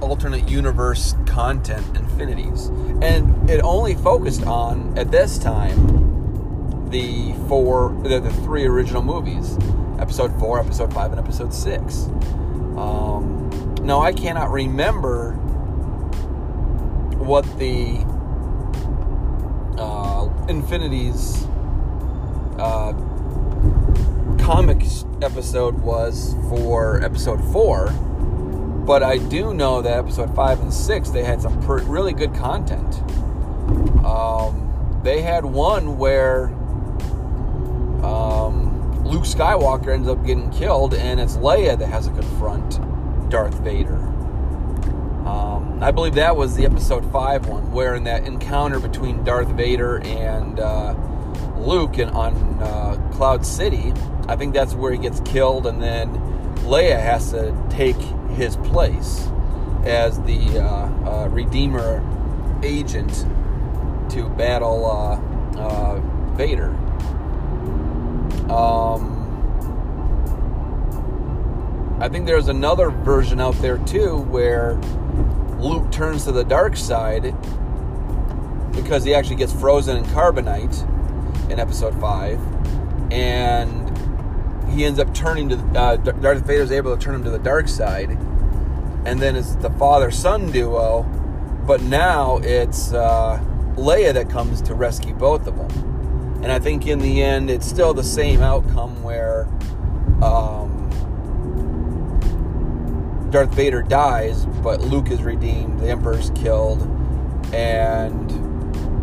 alternate 0.00 0.48
universe 0.48 1.14
content 1.26 1.84
infinities. 1.96 2.68
And 3.02 3.50
it 3.50 3.60
only 3.62 3.94
focused 3.94 4.44
on 4.46 4.96
at 4.98 5.10
this 5.10 5.38
time 5.38 6.88
the 6.90 7.34
four 7.48 7.96
the, 8.02 8.20
the 8.20 8.32
three 8.32 8.66
original 8.66 9.02
movies. 9.02 9.58
Episode 9.98 10.38
4, 10.40 10.60
episode 10.60 10.94
5 10.94 11.12
and 11.12 11.20
episode 11.20 11.52
6. 11.52 12.04
Um, 12.76 13.50
now 13.82 14.00
I 14.00 14.12
cannot 14.12 14.50
remember 14.50 15.32
what 17.18 17.44
the 17.58 17.98
infinities 20.50 21.46
uh, 22.58 22.92
comics 24.40 25.04
episode 25.22 25.78
was 25.80 26.34
for 26.48 27.02
episode 27.02 27.42
four, 27.52 27.90
but 28.84 29.02
I 29.02 29.18
do 29.18 29.54
know 29.54 29.80
that 29.80 29.96
episode 29.96 30.34
five 30.34 30.60
and 30.60 30.72
six 30.72 31.10
they 31.10 31.24
had 31.24 31.40
some 31.40 31.58
really 31.66 32.12
good 32.12 32.34
content. 32.34 33.00
Um, 34.04 35.00
they 35.04 35.22
had 35.22 35.44
one 35.44 35.96
where 35.96 36.46
um, 38.04 39.04
Luke 39.04 39.24
Skywalker 39.24 39.94
ends 39.94 40.08
up 40.08 40.24
getting 40.26 40.50
killed, 40.50 40.94
and 40.94 41.20
it's 41.20 41.36
Leia 41.36 41.78
that 41.78 41.86
has 41.86 42.08
to 42.08 42.12
confront 42.12 42.80
Darth 43.30 43.58
Vader. 43.60 43.96
Um, 45.26 45.59
I 45.80 45.90
believe 45.90 46.14
that 46.14 46.36
was 46.36 46.56
the 46.56 46.64
episode 46.64 47.10
five 47.10 47.46
one, 47.46 47.72
where 47.72 47.94
in 47.94 48.04
that 48.04 48.26
encounter 48.26 48.80
between 48.80 49.24
Darth 49.24 49.48
Vader 49.48 50.00
and 50.04 50.60
uh, 50.60 50.94
Luke 51.56 51.98
in, 51.98 52.08
on 52.10 52.34
uh, 52.62 53.10
Cloud 53.12 53.46
City 53.46 53.92
I 54.30 54.36
think 54.36 54.54
that's 54.54 54.74
where 54.74 54.92
he 54.92 54.98
gets 54.98 55.18
killed, 55.22 55.66
and 55.66 55.82
then 55.82 56.08
Leia 56.58 57.00
has 57.00 57.32
to 57.32 57.52
take 57.68 57.96
his 58.36 58.56
place 58.58 59.26
as 59.84 60.22
the 60.22 60.60
uh, 60.60 61.24
uh, 61.24 61.28
Redeemer 61.30 62.00
agent 62.62 63.10
to 64.10 64.28
battle 64.38 64.86
uh, 64.86 65.58
uh 65.58 66.00
Vader. 66.36 66.68
Um, 68.48 69.16
I 72.00 72.08
think 72.08 72.26
there's 72.26 72.46
another 72.46 72.90
version 72.90 73.40
out 73.40 73.56
there 73.56 73.78
too 73.78 74.18
where 74.18 74.80
Luke 75.60 75.92
turns 75.92 76.24
to 76.24 76.32
the 76.32 76.44
dark 76.44 76.76
side 76.76 77.34
because 78.72 79.04
he 79.04 79.14
actually 79.14 79.36
gets 79.36 79.52
frozen 79.52 79.96
in 79.96 80.04
carbonite 80.04 81.50
in 81.50 81.60
episode 81.60 81.98
5 82.00 83.12
and 83.12 83.90
he 84.70 84.84
ends 84.84 84.98
up 84.98 85.12
turning 85.14 85.48
to 85.48 85.56
uh, 85.78 85.96
Darth 85.96 86.46
Vader's 86.46 86.70
able 86.70 86.96
to 86.96 87.02
turn 87.02 87.14
him 87.16 87.24
to 87.24 87.30
the 87.30 87.38
dark 87.38 87.68
side, 87.68 88.10
and 89.04 89.20
then 89.20 89.36
it's 89.36 89.56
the 89.56 89.70
father 89.70 90.10
son 90.10 90.50
duo. 90.50 91.02
But 91.66 91.82
now 91.82 92.38
it's 92.38 92.92
uh, 92.92 93.40
Leia 93.76 94.14
that 94.14 94.30
comes 94.30 94.62
to 94.62 94.74
rescue 94.74 95.14
both 95.14 95.46
of 95.46 95.56
them, 95.56 96.42
and 96.42 96.50
I 96.50 96.58
think 96.58 96.86
in 96.86 97.00
the 97.00 97.22
end 97.22 97.50
it's 97.50 97.66
still 97.66 97.94
the 97.94 98.04
same 98.04 98.40
outcome 98.40 99.02
where 99.02 99.44
um, 100.22 100.69
Darth 103.30 103.54
Vader 103.54 103.82
dies, 103.82 104.44
but 104.62 104.80
Luke 104.80 105.10
is 105.10 105.22
redeemed, 105.22 105.80
the 105.80 105.88
Emperor's 105.88 106.30
killed, 106.30 106.82
and 107.54 108.28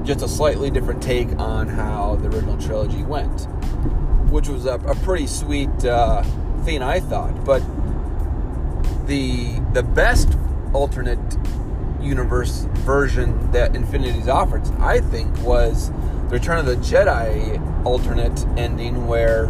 just 0.06 0.22
a 0.22 0.28
slightly 0.28 0.70
different 0.70 1.02
take 1.02 1.30
on 1.40 1.68
how 1.68 2.16
the 2.18 2.28
original 2.30 2.58
trilogy 2.58 3.04
went 3.04 3.48
which 4.30 4.48
was 4.48 4.66
a, 4.66 4.74
a 4.74 4.96
pretty 4.96 5.28
sweet 5.28 5.86
uh, 5.86 6.22
thing, 6.64 6.82
I 6.82 7.00
thought. 7.00 7.46
But 7.46 7.64
the 9.08 9.60
the 9.74 9.84
best 9.84 10.38
alternate 10.74 11.38
universe 12.02 12.68
version 12.86 13.52
that 13.52 13.76
Infinities 13.76 14.28
offered, 14.28 14.64
I 14.80 15.00
think, 15.00 15.36
was 15.40 15.92
the 16.30 16.34
Return 16.34 16.60
of 16.60 16.66
the 16.66 16.76
Jedi 16.76 17.86
alternate 17.86 18.46
ending 18.58 19.08
where 19.08 19.46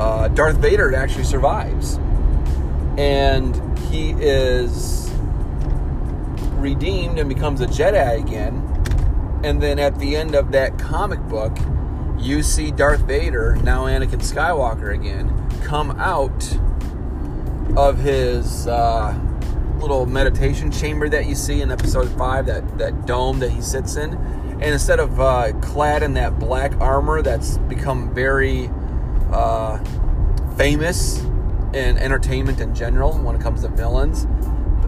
uh, 0.00 0.28
Darth 0.28 0.56
Vader 0.56 0.94
actually 0.94 1.24
survives. 1.24 1.98
And 2.96 3.78
he 3.78 4.12
is 4.12 5.10
redeemed 6.54 7.18
and 7.18 7.28
becomes 7.28 7.60
a 7.60 7.66
Jedi 7.66 8.20
again. 8.20 8.60
And 9.44 9.62
then 9.62 9.78
at 9.78 9.98
the 9.98 10.16
end 10.16 10.34
of 10.34 10.52
that 10.52 10.78
comic 10.78 11.20
book, 11.28 11.56
you 12.18 12.42
see 12.42 12.70
Darth 12.70 13.00
Vader, 13.00 13.56
now 13.56 13.84
Anakin 13.84 14.22
Skywalker 14.22 14.94
again, 14.94 15.30
come 15.62 15.90
out 15.92 16.58
of 17.76 17.98
his 17.98 18.66
uh, 18.66 19.18
little 19.78 20.06
meditation 20.06 20.70
chamber 20.70 21.08
that 21.08 21.26
you 21.26 21.34
see 21.34 21.60
in 21.60 21.70
episode 21.70 22.08
5, 22.16 22.46
that, 22.46 22.78
that 22.78 23.06
dome 23.06 23.40
that 23.40 23.50
he 23.50 23.60
sits 23.60 23.96
in. 23.96 24.14
And 24.14 24.62
instead 24.62 25.00
of 25.00 25.20
uh, 25.20 25.52
clad 25.60 26.02
in 26.02 26.14
that 26.14 26.38
black 26.38 26.72
armor 26.80 27.20
that's 27.20 27.58
become 27.58 28.14
very 28.14 28.70
uh, 29.30 29.78
famous 30.56 31.22
in 31.74 31.98
entertainment 31.98 32.60
in 32.60 32.74
general 32.74 33.12
when 33.18 33.34
it 33.34 33.42
comes 33.42 33.62
to 33.62 33.68
villains, 33.68 34.26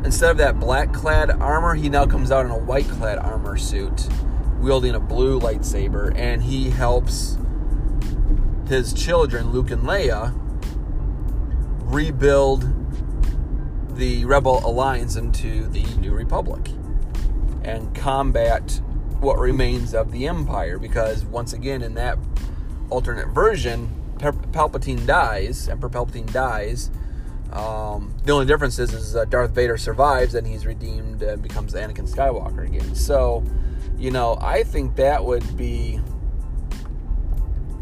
instead 0.04 0.30
of 0.30 0.36
that 0.38 0.60
black 0.60 0.92
clad 0.92 1.30
armor, 1.30 1.74
he 1.74 1.88
now 1.88 2.06
comes 2.06 2.30
out 2.30 2.44
in 2.44 2.52
a 2.52 2.58
white 2.58 2.88
clad 2.88 3.18
armor 3.18 3.56
suit, 3.56 4.08
wielding 4.60 4.94
a 4.94 5.00
blue 5.00 5.40
lightsaber, 5.40 6.16
and 6.16 6.42
he 6.42 6.70
helps 6.70 7.36
his 8.68 8.92
children, 8.92 9.52
Luke 9.52 9.70
and 9.70 9.82
Leia, 9.82 10.32
rebuild 11.84 12.72
the 13.96 14.24
Rebel 14.24 14.60
Alliance 14.64 15.16
into 15.16 15.66
the 15.68 15.84
New 15.96 16.12
Republic 16.12 16.68
and 17.62 17.94
combat 17.94 18.80
what 19.20 19.38
remains 19.38 19.94
of 19.94 20.12
the 20.12 20.26
Empire. 20.26 20.78
Because 20.78 21.24
once 21.24 21.52
again, 21.52 21.82
in 21.82 21.94
that 21.94 22.18
alternate 22.90 23.28
version, 23.28 23.88
Palpatine 24.18 25.06
dies, 25.06 25.68
Emperor 25.68 25.90
Palpatine 25.90 26.32
dies. 26.32 26.90
Um, 27.52 28.14
the 28.24 28.32
only 28.32 28.46
difference 28.46 28.78
is, 28.78 28.92
is 28.92 29.14
uh, 29.14 29.24
Darth 29.26 29.52
Vader 29.52 29.76
survives 29.78 30.34
and 30.34 30.46
he's 30.46 30.66
redeemed 30.66 31.22
and 31.22 31.42
becomes 31.42 31.74
Anakin 31.74 32.12
Skywalker 32.12 32.66
again. 32.66 32.94
So, 32.94 33.44
you 33.96 34.10
know, 34.10 34.36
I 34.40 34.62
think 34.64 34.96
that 34.96 35.24
would 35.24 35.56
be 35.56 36.00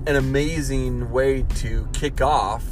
an 0.07 0.17
amazing 0.17 1.11
way 1.11 1.45
to 1.57 1.89
kick 1.93 2.21
off 2.21 2.65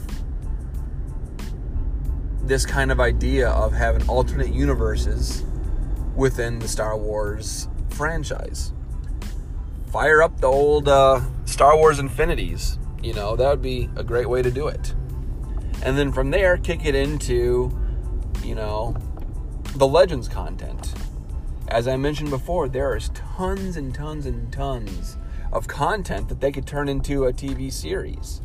this 2.43 2.67
kind 2.67 2.93
of 2.93 3.01
idea 3.01 3.49
of 3.49 3.73
having 3.73 4.07
alternate 4.09 4.53
universes 4.53 5.45
within 6.15 6.59
the 6.59 6.69
Star 6.69 6.97
Wars 6.97 7.69
franchise. 7.89 8.73
Fire 9.91 10.23
up 10.23 10.41
the 10.41 10.47
old 10.47 10.89
uh, 10.89 11.21
Star 11.45 11.77
Wars 11.77 11.99
Infinities. 11.99 12.79
You 13.03 13.15
know, 13.15 13.37
that 13.37 13.49
would 13.49 13.63
be 13.63 13.89
a 13.97 14.05
great 14.05 14.29
way 14.29 14.43
to 14.43 14.51
do 14.51 14.69
it. 14.69 14.95
And 15.83 15.99
then 15.99 16.13
from 16.13 16.31
there, 16.31 16.57
kick 16.57 16.85
it 16.85 16.95
into, 16.95 17.77
you 18.43 18.55
know, 18.55 18.97
the 19.75 19.87
Legends 19.87 20.29
content. 20.29 20.95
As 21.69 21.89
I 21.89 21.97
mentioned 21.97 22.31
before, 22.31 22.69
there 22.69 22.95
is 22.97 23.11
tons 23.11 23.77
and 23.77 23.95
tons 23.95 24.27
and 24.27 24.53
tons 24.53 25.17
of 25.53 25.67
content 25.67 26.29
that 26.29 26.41
they 26.41 26.53
could 26.53 26.67
turn 26.67 26.89
into 26.89 27.25
a 27.25 27.33
TV 27.33 27.73
series. 27.73 28.43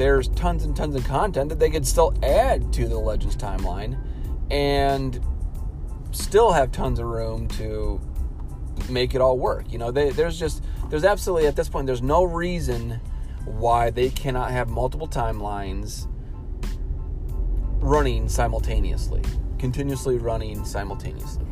there's 0.00 0.28
tons 0.28 0.64
and 0.64 0.74
tons 0.74 0.94
of 0.94 1.04
content 1.04 1.50
that 1.50 1.58
they 1.58 1.68
could 1.68 1.86
still 1.86 2.14
add 2.22 2.72
to 2.72 2.88
the 2.88 2.98
Legends 2.98 3.36
timeline 3.36 3.98
and 4.50 5.20
still 6.10 6.52
have 6.52 6.72
tons 6.72 6.98
of 6.98 7.04
room 7.04 7.46
to 7.46 8.00
make 8.88 9.14
it 9.14 9.20
all 9.20 9.38
work. 9.38 9.70
You 9.72 9.78
know, 9.78 9.90
they, 9.90 10.10
there's 10.10 10.38
just, 10.38 10.62
there's 10.88 11.04
absolutely, 11.04 11.46
at 11.46 11.56
this 11.56 11.68
point, 11.68 11.86
there's 11.86 12.02
no 12.02 12.24
reason 12.24 13.00
why 13.44 13.90
they 13.90 14.10
cannot 14.10 14.50
have 14.50 14.68
multiple 14.68 15.08
timelines 15.08 16.06
running 17.80 18.28
simultaneously, 18.28 19.22
continuously 19.58 20.18
running 20.18 20.64
simultaneously. 20.64 21.46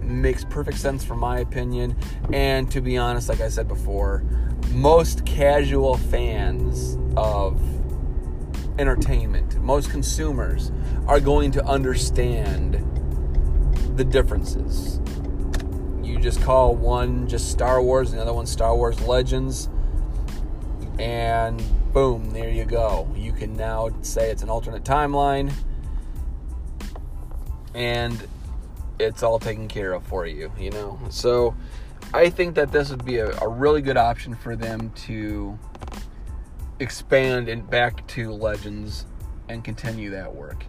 Makes 0.00 0.44
perfect 0.44 0.78
sense 0.78 1.04
from 1.04 1.18
my 1.18 1.40
opinion. 1.40 1.96
And 2.32 2.70
to 2.70 2.80
be 2.80 2.96
honest, 2.96 3.28
like 3.28 3.40
I 3.40 3.48
said 3.48 3.66
before, 3.66 4.24
most 4.70 5.26
casual 5.26 5.96
fans 5.96 6.96
of 7.16 7.60
entertainment, 8.78 9.60
most 9.60 9.90
consumers, 9.90 10.70
are 11.08 11.18
going 11.18 11.50
to 11.52 11.64
understand 11.64 12.76
the 13.96 14.04
differences. 14.04 15.00
You 16.02 16.18
just 16.18 16.42
call 16.42 16.74
one 16.74 17.28
just 17.28 17.50
Star 17.50 17.82
Wars, 17.82 18.12
the 18.12 18.20
other 18.20 18.32
one 18.32 18.46
Star 18.46 18.76
Wars 18.76 19.00
Legends, 19.00 19.68
and 20.98 21.62
boom, 21.92 22.30
there 22.30 22.50
you 22.50 22.64
go. 22.64 23.08
You 23.16 23.32
can 23.32 23.56
now 23.56 23.90
say 24.02 24.30
it's 24.30 24.42
an 24.42 24.50
alternate 24.50 24.84
timeline, 24.84 25.52
and 27.74 28.26
it's 28.98 29.22
all 29.22 29.38
taken 29.38 29.68
care 29.68 29.92
of 29.92 30.02
for 30.04 30.26
you, 30.26 30.50
you 30.58 30.70
know? 30.70 30.98
So 31.10 31.54
I 32.14 32.30
think 32.30 32.54
that 32.54 32.72
this 32.72 32.90
would 32.90 33.04
be 33.04 33.18
a, 33.18 33.30
a 33.40 33.48
really 33.48 33.82
good 33.82 33.96
option 33.96 34.34
for 34.34 34.56
them 34.56 34.90
to 35.06 35.58
expand 36.78 37.48
and 37.48 37.68
back 37.68 38.06
to 38.08 38.32
Legends 38.32 39.06
and 39.48 39.64
continue 39.64 40.10
that 40.10 40.34
work. 40.34 40.64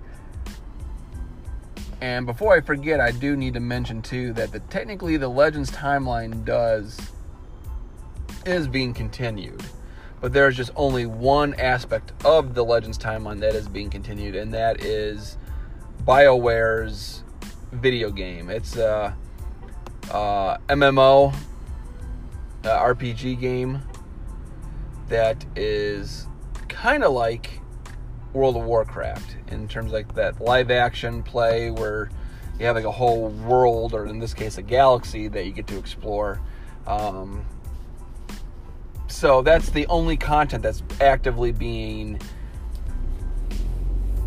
And 2.02 2.26
before 2.26 2.54
I 2.54 2.62
forget, 2.62 3.00
I 3.00 3.12
do 3.12 3.36
need 3.36 3.56
to 3.56 3.60
mention 3.60 4.02
too 4.02 4.34
that 4.34 4.52
the 4.52 4.60
technically 4.60 5.18
the 5.18 5.28
Legends 5.28 5.72
timeline 5.72 6.46
does 6.46 7.00
is 8.46 8.68
being 8.68 8.94
continued. 8.94 9.64
But 10.20 10.34
there's 10.34 10.58
just 10.58 10.72
only 10.76 11.06
one 11.06 11.54
aspect 11.56 12.12
of 12.26 12.54
the 12.56 12.64
Legends 12.64 12.98
timeline 12.98 13.40
that 13.42 13.56
is 13.56 13.68
being 13.68 13.90
continued, 13.90 14.36
and 14.36 14.54
that 14.54 14.84
is 14.84 15.38
BioWare's 16.06 17.24
video 17.72 18.10
game. 18.10 18.50
It's 18.50 18.78
a, 18.78 19.16
uh, 20.12 20.58
MMO 20.70 21.34
uh, 22.64 22.68
RPG 22.68 23.40
game 23.40 23.82
that 25.10 25.46
is 25.56 26.28
kind 26.68 27.04
of 27.04 27.12
like 27.12 27.57
World 28.38 28.56
of 28.56 28.64
Warcraft 28.66 29.36
in 29.48 29.68
terms 29.68 29.92
like 29.92 30.14
that 30.14 30.40
live 30.40 30.70
action 30.70 31.24
play 31.24 31.72
where 31.72 32.12
you 32.60 32.68
have 32.68 32.76
like 32.76 32.86
a 32.86 32.92
whole 32.92 33.30
world 33.30 33.96
or 33.96 34.06
in 34.06 34.20
this 34.20 34.36
case 34.36 34.60
a 34.60 34.62
galaxy 34.62 35.28
that 35.28 35.48
you 35.48 35.52
get 35.52 35.66
to 35.68 35.78
explore. 35.78 36.40
Um, 36.86 37.44
so 39.08 39.42
that's 39.42 39.72
the 39.72 39.88
only 39.88 40.18
content 40.18 40.62
that's 40.62 40.84
actively 41.02 41.52
being 41.52 42.20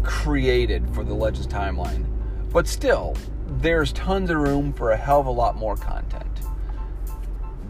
created 0.02 0.92
for 0.92 1.04
the 1.04 1.14
Legends 1.14 1.46
timeline. 1.46 2.04
But 2.52 2.66
still, 2.66 3.16
there's 3.46 3.92
tons 3.92 4.28
of 4.30 4.38
room 4.38 4.72
for 4.72 4.90
a 4.90 4.96
hell 4.96 5.20
of 5.20 5.26
a 5.26 5.30
lot 5.30 5.54
more 5.54 5.76
content. 5.76 6.26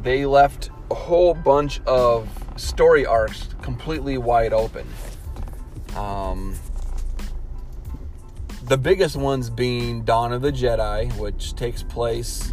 They 0.03 0.24
left 0.24 0.70
a 0.90 0.94
whole 0.94 1.35
bunch 1.35 1.83
of 1.83 2.29
story 2.57 3.05
arcs 3.05 3.48
completely 3.61 4.16
wide 4.16 4.55
open. 4.55 4.87
Um, 6.00 6.54
the 8.64 8.78
biggest 8.78 9.16
ones 9.16 9.50
being 9.50 10.02
Dawn 10.02 10.32
of 10.32 10.40
the 10.40 10.52
Jedi, 10.52 11.14
which 11.18 11.54
takes 11.56 11.82
place 11.82 12.52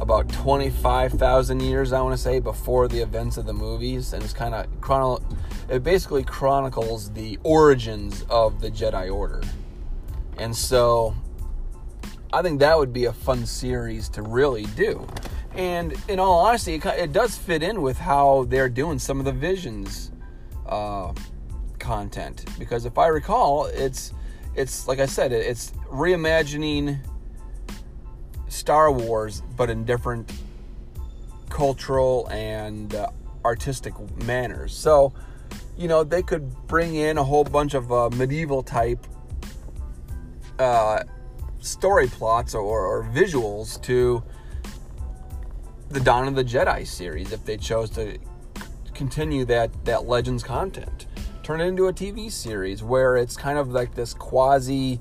about 0.00 0.28
25,000 0.30 1.60
years, 1.60 1.92
I 1.92 2.00
want 2.00 2.16
to 2.16 2.22
say, 2.22 2.40
before 2.40 2.88
the 2.88 3.00
events 3.00 3.36
of 3.36 3.46
the 3.46 3.52
movies. 3.52 4.12
And 4.12 4.22
it's 4.22 4.32
kind 4.32 4.54
of 4.54 4.66
chrono- 4.80 5.22
it 5.68 5.84
basically 5.84 6.24
chronicles 6.24 7.10
the 7.10 7.38
origins 7.44 8.24
of 8.28 8.60
the 8.60 8.70
Jedi 8.70 9.12
Order. 9.12 9.42
And 10.38 10.54
so 10.56 11.14
I 12.32 12.42
think 12.42 12.58
that 12.60 12.76
would 12.76 12.92
be 12.92 13.04
a 13.04 13.12
fun 13.12 13.46
series 13.46 14.08
to 14.10 14.22
really 14.22 14.66
do. 14.76 15.06
And 15.54 15.94
in 16.08 16.18
all 16.18 16.40
honesty, 16.46 16.74
it, 16.74 16.84
it 16.86 17.12
does 17.12 17.36
fit 17.36 17.62
in 17.62 17.82
with 17.82 17.98
how 17.98 18.46
they're 18.48 18.68
doing 18.68 18.98
some 18.98 19.18
of 19.18 19.24
the 19.24 19.32
Visions 19.32 20.10
uh, 20.66 21.12
content. 21.88 22.44
Because 22.58 22.84
if 22.84 22.98
I 22.98 23.06
recall, 23.06 23.64
it's 23.66 24.12
it's 24.54 24.86
like 24.86 24.98
I 24.98 25.06
said, 25.06 25.32
it's 25.32 25.72
reimagining 25.90 26.98
Star 28.48 28.92
Wars, 28.92 29.42
but 29.56 29.70
in 29.70 29.84
different 29.84 30.30
cultural 31.48 32.28
and 32.30 32.94
uh, 32.94 33.08
artistic 33.44 33.94
manners. 34.24 34.74
So, 34.74 35.14
you 35.78 35.88
know, 35.88 36.04
they 36.04 36.22
could 36.22 36.44
bring 36.66 36.94
in 36.94 37.16
a 37.16 37.24
whole 37.24 37.44
bunch 37.44 37.72
of 37.72 37.90
uh, 37.90 38.10
medieval 38.10 38.62
type 38.62 39.06
uh, 40.58 41.04
story 41.60 42.08
plots 42.08 42.54
or, 42.54 42.86
or 42.86 43.04
visuals 43.04 43.80
to 43.82 44.22
the 45.88 46.00
Dawn 46.00 46.28
of 46.28 46.34
the 46.34 46.44
Jedi 46.44 46.86
series 46.86 47.32
if 47.32 47.46
they 47.46 47.56
chose 47.56 47.88
to 47.90 48.18
continue 48.92 49.46
that 49.46 49.70
that 49.86 50.06
Legends 50.06 50.42
content. 50.42 51.07
Turn 51.48 51.62
it 51.62 51.64
into 51.64 51.86
a 51.86 51.94
TV 51.94 52.30
series 52.30 52.82
where 52.82 53.16
it's 53.16 53.34
kind 53.34 53.56
of 53.56 53.70
like 53.70 53.94
this 53.94 54.12
quasi, 54.12 55.00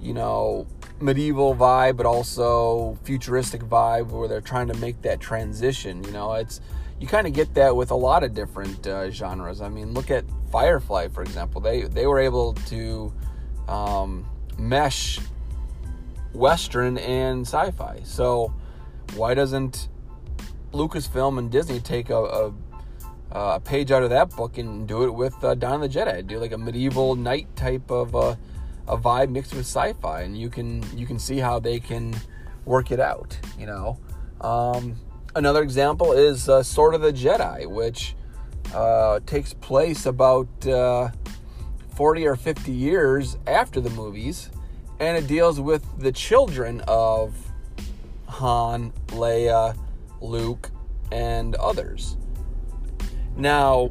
you 0.00 0.14
know, 0.14 0.66
medieval 1.00 1.54
vibe, 1.54 1.98
but 1.98 2.06
also 2.06 2.98
futuristic 3.04 3.60
vibe, 3.60 4.06
where 4.06 4.26
they're 4.26 4.40
trying 4.40 4.68
to 4.68 4.74
make 4.78 5.02
that 5.02 5.20
transition. 5.20 6.02
You 6.04 6.12
know, 6.12 6.32
it's 6.32 6.62
you 6.98 7.06
kind 7.06 7.26
of 7.26 7.34
get 7.34 7.52
that 7.56 7.76
with 7.76 7.90
a 7.90 7.94
lot 7.94 8.24
of 8.24 8.32
different 8.32 8.86
uh, 8.86 9.10
genres. 9.10 9.60
I 9.60 9.68
mean, 9.68 9.92
look 9.92 10.10
at 10.10 10.24
Firefly, 10.50 11.08
for 11.08 11.20
example. 11.20 11.60
They 11.60 11.82
they 11.82 12.06
were 12.06 12.20
able 12.20 12.54
to 12.54 13.12
um, 13.68 14.24
mesh 14.56 15.18
Western 16.32 16.96
and 16.96 17.42
sci-fi. 17.42 18.00
So 18.04 18.54
why 19.14 19.34
doesn't 19.34 19.88
Lucasfilm 20.72 21.38
and 21.38 21.50
Disney 21.50 21.80
take 21.80 22.08
a, 22.08 22.16
a, 22.16 22.52
a 23.34 23.60
page 23.60 23.90
out 23.90 24.02
of 24.02 24.10
that 24.10 24.30
book 24.30 24.58
and 24.58 24.86
do 24.86 25.04
it 25.04 25.10
with 25.10 25.42
uh, 25.42 25.54
Dawn 25.54 25.82
of 25.82 25.92
the 25.92 25.98
Jedi? 25.98 26.26
Do 26.26 26.38
like 26.38 26.52
a 26.52 26.58
medieval 26.58 27.14
knight 27.16 27.54
type 27.56 27.90
of 27.90 28.14
uh, 28.14 28.36
a 28.88 28.96
vibe 28.96 29.30
mixed 29.30 29.54
with 29.54 29.66
sci-fi, 29.66 30.22
and 30.22 30.36
you 30.36 30.50
can 30.50 30.84
you 30.96 31.06
can 31.06 31.18
see 31.18 31.38
how 31.38 31.58
they 31.58 31.80
can 31.80 32.14
work 32.64 32.90
it 32.90 33.00
out. 33.00 33.38
You 33.58 33.66
know, 33.66 33.98
um, 34.40 34.96
another 35.34 35.62
example 35.62 36.12
is 36.12 36.48
uh, 36.48 36.62
Sword 36.62 36.94
of 36.94 37.00
the 37.00 37.12
Jedi, 37.12 37.66
which 37.66 38.14
uh, 38.74 39.20
takes 39.26 39.52
place 39.54 40.06
about 40.06 40.48
uh, 40.66 41.10
40 41.94 42.26
or 42.26 42.36
50 42.36 42.72
years 42.72 43.36
after 43.46 43.80
the 43.80 43.90
movies, 43.90 44.50
and 44.98 45.16
it 45.16 45.26
deals 45.26 45.60
with 45.60 45.84
the 45.98 46.12
children 46.12 46.82
of 46.88 47.34
Han, 48.26 48.92
Leia, 49.08 49.76
Luke, 50.20 50.70
and 51.10 51.54
others. 51.56 52.16
Now, 53.36 53.90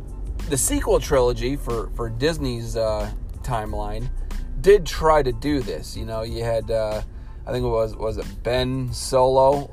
the 0.50 0.58
sequel 0.58 1.00
trilogy 1.00 1.56
for, 1.56 1.90
for 1.96 2.10
Disney's 2.10 2.76
uh, 2.76 3.12
timeline 3.42 4.10
did 4.62 4.86
try 4.86 5.24
to 5.24 5.32
do 5.32 5.62
this. 5.62 5.96
You 5.98 6.06
know, 6.06 6.22
you 6.22 6.44
had, 6.44 6.70
uh, 6.70 7.02
I 7.46 7.52
think 7.52 7.64
it 7.64 7.70
was, 7.70 7.96
was 7.96 8.18
it 8.18 8.26
Ben 8.44 8.92
Solo, 8.94 9.70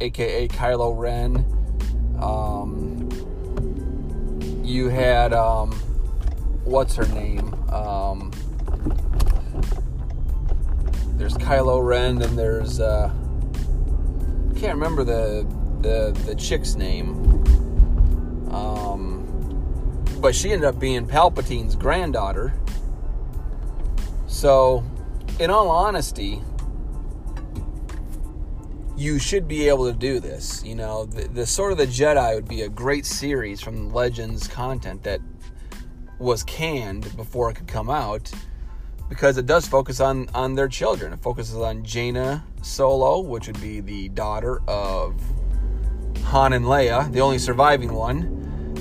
aka 0.00 0.48
Kylo 0.48 0.96
Ren. 0.96 1.44
Um, 2.20 3.08
you 4.64 4.88
had, 4.88 5.32
um, 5.32 5.72
what's 6.64 6.94
her 6.96 7.06
name? 7.08 7.54
Um, 7.72 8.30
there's 11.16 11.34
Kylo 11.34 11.84
Ren, 11.84 12.20
and 12.22 12.38
there's, 12.38 12.80
uh, 12.80 13.10
I 13.10 14.58
can't 14.58 14.74
remember 14.74 15.04
the, 15.04 15.46
the, 15.80 16.12
the 16.26 16.34
chick's 16.34 16.74
name. 16.74 17.44
Um, 18.50 18.87
but 20.20 20.34
she 20.34 20.52
ended 20.52 20.66
up 20.66 20.78
being 20.78 21.06
Palpatine's 21.06 21.76
granddaughter. 21.76 22.52
So, 24.26 24.84
in 25.38 25.50
all 25.50 25.68
honesty, 25.70 26.42
you 28.96 29.18
should 29.18 29.46
be 29.46 29.68
able 29.68 29.90
to 29.90 29.96
do 29.96 30.20
this. 30.20 30.62
You 30.64 30.74
know, 30.74 31.06
the, 31.06 31.28
the 31.28 31.46
Sword 31.46 31.72
of 31.72 31.78
the 31.78 31.86
Jedi 31.86 32.34
would 32.34 32.48
be 32.48 32.62
a 32.62 32.68
great 32.68 33.06
series 33.06 33.60
from 33.60 33.92
Legends 33.92 34.48
content 34.48 35.04
that 35.04 35.20
was 36.18 36.42
canned 36.42 37.16
before 37.16 37.50
it 37.50 37.54
could 37.54 37.68
come 37.68 37.88
out 37.88 38.30
because 39.08 39.38
it 39.38 39.46
does 39.46 39.66
focus 39.66 40.00
on 40.00 40.28
on 40.34 40.54
their 40.54 40.68
children. 40.68 41.12
It 41.12 41.20
focuses 41.20 41.56
on 41.56 41.84
Jaina 41.84 42.44
Solo, 42.62 43.20
which 43.20 43.46
would 43.46 43.60
be 43.60 43.80
the 43.80 44.08
daughter 44.10 44.60
of 44.66 45.14
Han 46.24 46.52
and 46.52 46.64
Leia, 46.64 47.10
the 47.12 47.20
only 47.20 47.38
surviving 47.38 47.94
one. 47.94 48.37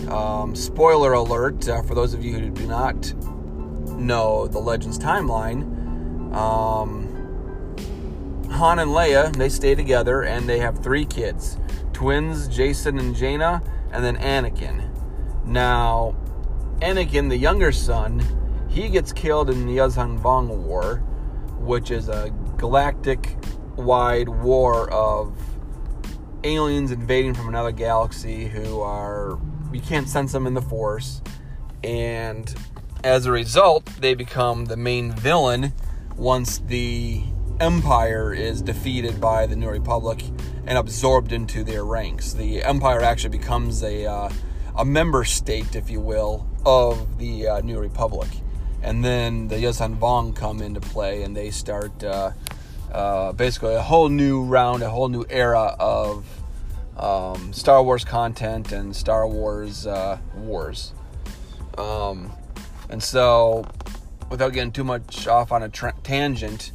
Um, 0.10 0.56
spoiler 0.56 1.14
alert 1.14 1.68
uh, 1.68 1.82
for 1.82 1.96
those 1.96 2.14
of 2.14 2.24
you 2.24 2.34
who 2.34 2.50
do 2.50 2.66
not 2.66 3.14
know 3.98 4.48
the 4.48 4.60
Legends 4.60 4.98
timeline. 4.98 5.64
Um, 6.34 7.08
Han 8.52 8.80
and 8.80 8.92
Leia, 8.92 9.36
they 9.36 9.50
stay 9.50 9.76
together 9.76 10.24
and 10.24 10.48
they 10.48 10.60
have 10.60 10.82
three 10.84 11.06
kids 11.06 11.58
twins, 11.94 12.48
Jacen 12.48 13.00
and 13.00 13.16
Jaina, 13.16 13.62
and 13.92 14.06
then 14.06 14.18
Anakin. 14.18 14.88
Now, 15.46 16.16
Anakin, 16.80 17.30
the 17.30 17.38
younger 17.38 17.72
son, 17.72 18.22
he 18.70 18.88
gets 18.88 19.12
killed 19.12 19.50
in 19.50 19.66
the 19.66 19.78
Yuuzhan 19.78 20.20
Vong 20.22 20.48
War, 20.48 20.98
which 21.58 21.90
is 21.90 22.08
a 22.08 22.32
galactic 22.58 23.36
wide 23.78 24.30
war 24.30 24.92
of 24.92 25.36
aliens 26.44 26.92
invading 26.92 27.34
from 27.34 27.48
another 27.48 27.72
galaxy 27.72 28.46
who 28.46 28.80
are 28.80 29.40
you 29.72 29.82
can't 29.82 30.08
sense 30.08 30.32
them 30.32 30.48
in 30.48 30.54
the 30.54 30.62
force 30.62 31.22
and 31.84 32.54
as 33.04 33.26
a 33.26 33.32
result, 33.32 33.86
they 34.00 34.16
become 34.16 34.66
the 34.66 34.78
main 34.78 35.12
villain 35.12 35.74
once 36.16 36.60
the 36.60 37.24
Empire 37.60 38.34
is 38.34 38.62
defeated 38.62 39.20
by 39.20 39.48
the 39.48 39.56
New 39.56 39.70
Republic 39.70 40.24
and 40.66 40.78
absorbed 40.78 41.32
into 41.32 41.64
their 41.64 41.86
ranks. 41.86 42.34
The 42.34 42.64
Empire 42.64 43.02
actually 43.02 43.38
becomes 43.38 43.84
a 43.84 44.06
uh, 44.06 44.30
a 44.76 44.86
member 44.86 45.24
state, 45.24 45.76
if 45.76 45.90
you 45.90 46.00
will, 46.00 46.48
of 46.66 47.18
the 47.18 47.48
uh, 47.48 47.62
New 47.62 47.80
Republic, 47.80 48.30
and 48.84 49.04
then 49.04 49.48
the 49.48 49.56
Yuuzhan 49.56 49.98
Vong 49.98 50.36
come 50.36 50.62
into 50.62 50.80
play, 50.80 51.24
and 51.24 51.36
they 51.36 51.50
start 51.50 52.04
uh, 52.04 52.32
uh, 52.92 53.32
basically 53.32 53.74
a 53.74 53.82
whole 53.82 54.10
new 54.10 54.44
round, 54.44 54.84
a 54.84 54.90
whole 54.90 55.10
new 55.10 55.26
era 55.30 55.76
of 55.80 56.26
um, 56.98 57.54
Star 57.54 57.84
Wars 57.84 58.04
content 58.04 58.72
and 58.72 58.96
Star 58.96 59.28
Wars 59.28 59.86
uh, 59.88 60.18
wars. 60.36 60.94
Um, 61.78 62.32
and 62.90 63.02
so, 63.02 63.66
without 64.30 64.54
getting 64.54 64.72
too 64.72 64.84
much 64.84 65.28
off 65.28 65.52
on 65.52 65.64
a 65.64 65.70
tra- 65.70 65.96
tangent, 66.04 66.72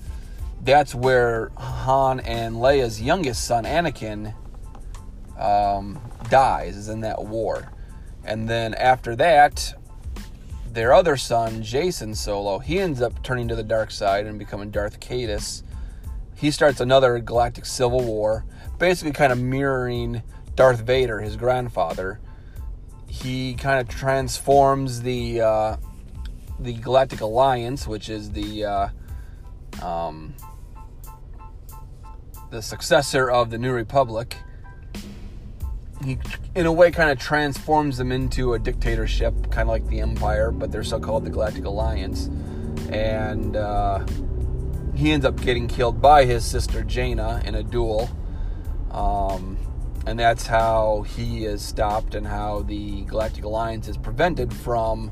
that's 0.62 0.94
where 0.94 1.50
Han 1.56 2.20
and 2.20 2.56
Leia's 2.56 3.02
youngest 3.02 3.44
son, 3.44 3.64
Anakin, 3.64 4.34
um, 5.38 6.00
dies, 6.30 6.76
is 6.76 6.88
in 6.88 7.00
that 7.00 7.24
war. 7.24 7.72
And 8.24 8.48
then 8.48 8.74
after 8.74 9.16
that, 9.16 9.74
their 10.70 10.94
other 10.94 11.16
son, 11.16 11.62
Jacen 11.62 12.16
Solo, 12.16 12.58
he 12.60 12.78
ends 12.78 13.02
up 13.02 13.22
turning 13.22 13.48
to 13.48 13.56
the 13.56 13.64
dark 13.64 13.90
side 13.90 14.26
and 14.26 14.38
becoming 14.38 14.70
Darth 14.70 15.00
Caedus. 15.00 15.64
He 16.36 16.50
starts 16.50 16.80
another 16.80 17.18
galactic 17.18 17.66
civil 17.66 18.02
war, 18.04 18.44
basically 18.82 19.12
kind 19.12 19.30
of 19.30 19.40
mirroring 19.40 20.20
Darth 20.56 20.80
Vader, 20.80 21.20
his 21.20 21.36
grandfather. 21.36 22.18
He 23.06 23.54
kind 23.54 23.80
of 23.80 23.86
transforms 23.86 25.02
the 25.02 25.40
uh, 25.40 25.76
the 26.58 26.72
Galactic 26.72 27.20
Alliance, 27.20 27.86
which 27.86 28.08
is 28.08 28.32
the 28.32 28.64
uh, 28.64 28.88
um, 29.80 30.34
the 32.50 32.60
successor 32.60 33.30
of 33.30 33.50
the 33.50 33.58
New 33.58 33.72
Republic. 33.72 34.36
He, 36.04 36.18
in 36.56 36.66
a 36.66 36.72
way, 36.72 36.90
kind 36.90 37.12
of 37.12 37.20
transforms 37.20 37.98
them 37.98 38.10
into 38.10 38.54
a 38.54 38.58
dictatorship, 38.58 39.32
kind 39.52 39.62
of 39.62 39.68
like 39.68 39.86
the 39.86 40.00
Empire, 40.00 40.50
but 40.50 40.72
they're 40.72 40.82
still 40.82 40.98
called 40.98 41.24
the 41.24 41.30
Galactic 41.30 41.66
Alliance. 41.66 42.28
And 42.90 43.54
uh, 43.54 44.04
he 44.96 45.12
ends 45.12 45.24
up 45.24 45.40
getting 45.40 45.68
killed 45.68 46.02
by 46.02 46.24
his 46.24 46.44
sister 46.44 46.82
Jaina 46.82 47.42
in 47.44 47.54
a 47.54 47.62
duel. 47.62 48.10
Um, 48.92 49.58
and 50.06 50.18
that's 50.18 50.46
how 50.46 51.02
he 51.02 51.44
is 51.44 51.62
stopped 51.62 52.14
and 52.14 52.26
how 52.26 52.62
the 52.62 53.02
Galactic 53.02 53.44
Alliance 53.44 53.88
is 53.88 53.96
prevented 53.96 54.52
from 54.52 55.10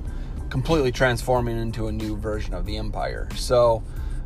completely 0.51 0.91
transforming 0.91 1.57
into 1.59 1.87
a 1.87 1.93
new 1.93 2.17
version 2.17 2.55
of 2.55 2.67
the 2.67 2.77
Empire. 2.77 3.29
So 3.37 3.83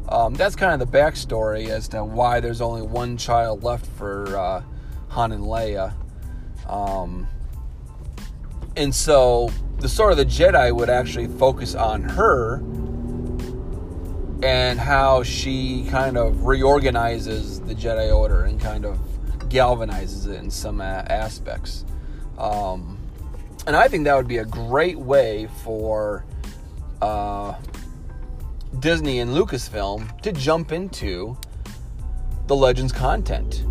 um, 0.08 0.34
that's 0.34 0.56
kind 0.56 0.80
of 0.80 0.90
the 0.90 0.98
backstory 0.98 1.68
as 1.68 1.88
to 1.88 2.02
why 2.02 2.40
there's 2.40 2.60
only 2.60 2.82
one 2.82 3.16
child 3.16 3.62
left 3.62 3.86
for 3.86 4.36
uh, 4.36 4.62
Han 5.08 5.32
and 5.32 5.44
Leia. 5.44 5.94
Um, 6.68 7.28
and 8.76 8.94
so 8.94 9.50
the 9.78 9.88
Sword 9.88 10.12
of 10.12 10.18
the 10.18 10.26
Jedi 10.26 10.74
would 10.74 10.90
actually 10.90 11.26
focus 11.26 11.74
on 11.74 12.02
her 12.02 12.56
and 14.42 14.78
how 14.78 15.22
she 15.22 15.86
kind 15.90 16.16
of 16.18 16.44
reorganizes 16.44 17.60
the 17.60 17.74
Jedi 17.74 18.14
Order 18.14 18.44
and 18.44 18.60
kind 18.60 18.84
of 18.84 18.98
galvanizes 19.48 20.26
it 20.26 20.36
in 20.36 20.50
some 20.50 20.80
aspects. 20.80 21.84
Um, 22.38 22.98
and 23.66 23.74
I 23.76 23.88
think 23.88 24.04
that 24.04 24.16
would 24.16 24.28
be 24.28 24.38
a 24.38 24.44
great 24.44 24.98
way 24.98 25.48
for 25.62 26.24
uh, 27.00 27.54
Disney 28.78 29.20
and 29.20 29.30
Lucasfilm 29.30 30.20
to 30.22 30.32
jump 30.32 30.72
into 30.72 31.36
the 32.46 32.56
Legends 32.56 32.92
content. 32.92 33.64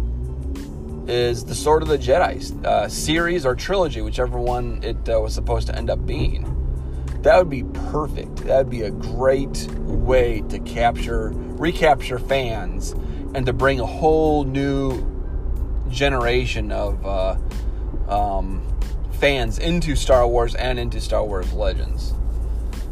Is 1.05 1.43
the 1.43 1.53
Sword 1.53 1.81
of 1.81 1.89
the 1.89 1.97
Jedi 1.97 2.65
uh, 2.65 2.87
series 2.87 3.45
or 3.45 3.55
trilogy, 3.55 4.01
whichever 4.01 4.39
one 4.39 4.81
it 4.81 5.09
uh, 5.09 5.19
was 5.19 5.33
supposed 5.33 5.67
to 5.67 5.75
end 5.75 5.89
up 5.89 6.05
being. 6.05 6.49
That 7.23 7.37
would 7.37 7.49
be 7.49 7.63
perfect. 7.91 8.37
That 8.37 8.57
would 8.59 8.69
be 8.69 8.83
a 8.83 8.91
great 8.91 9.67
way 9.71 10.41
to 10.47 10.59
capture, 10.59 11.31
recapture 11.33 12.19
fans, 12.19 12.91
and 13.35 13.45
to 13.45 13.53
bring 13.53 13.81
a 13.81 13.85
whole 13.85 14.45
new 14.45 15.05
generation 15.93 16.71
of 16.71 17.05
uh, 17.05 17.37
um, 18.09 18.61
fans 19.13 19.59
into 19.59 19.95
Star 19.95 20.27
Wars 20.27 20.55
and 20.55 20.79
into 20.79 20.99
Star 20.99 21.23
Wars 21.23 21.53
Legends. 21.53 22.13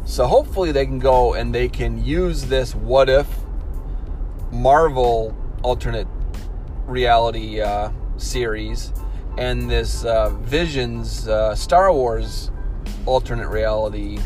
So 0.04 0.26
hopefully 0.26 0.72
they 0.72 0.86
can 0.86 0.98
go 0.98 1.34
and 1.34 1.54
they 1.54 1.68
can 1.68 2.02
use 2.02 2.44
this 2.44 2.74
what 2.74 3.08
if 3.08 3.26
Marvel 4.50 5.36
alternate 5.62 6.08
reality 6.86 7.60
uh, 7.60 7.90
series 8.16 8.92
and 9.38 9.70
this 9.70 10.04
uh, 10.04 10.30
Visions 10.40 11.26
uh, 11.28 11.54
Star 11.54 11.92
Wars 11.92 12.50
alternate 13.06 13.48
reality 13.48 14.18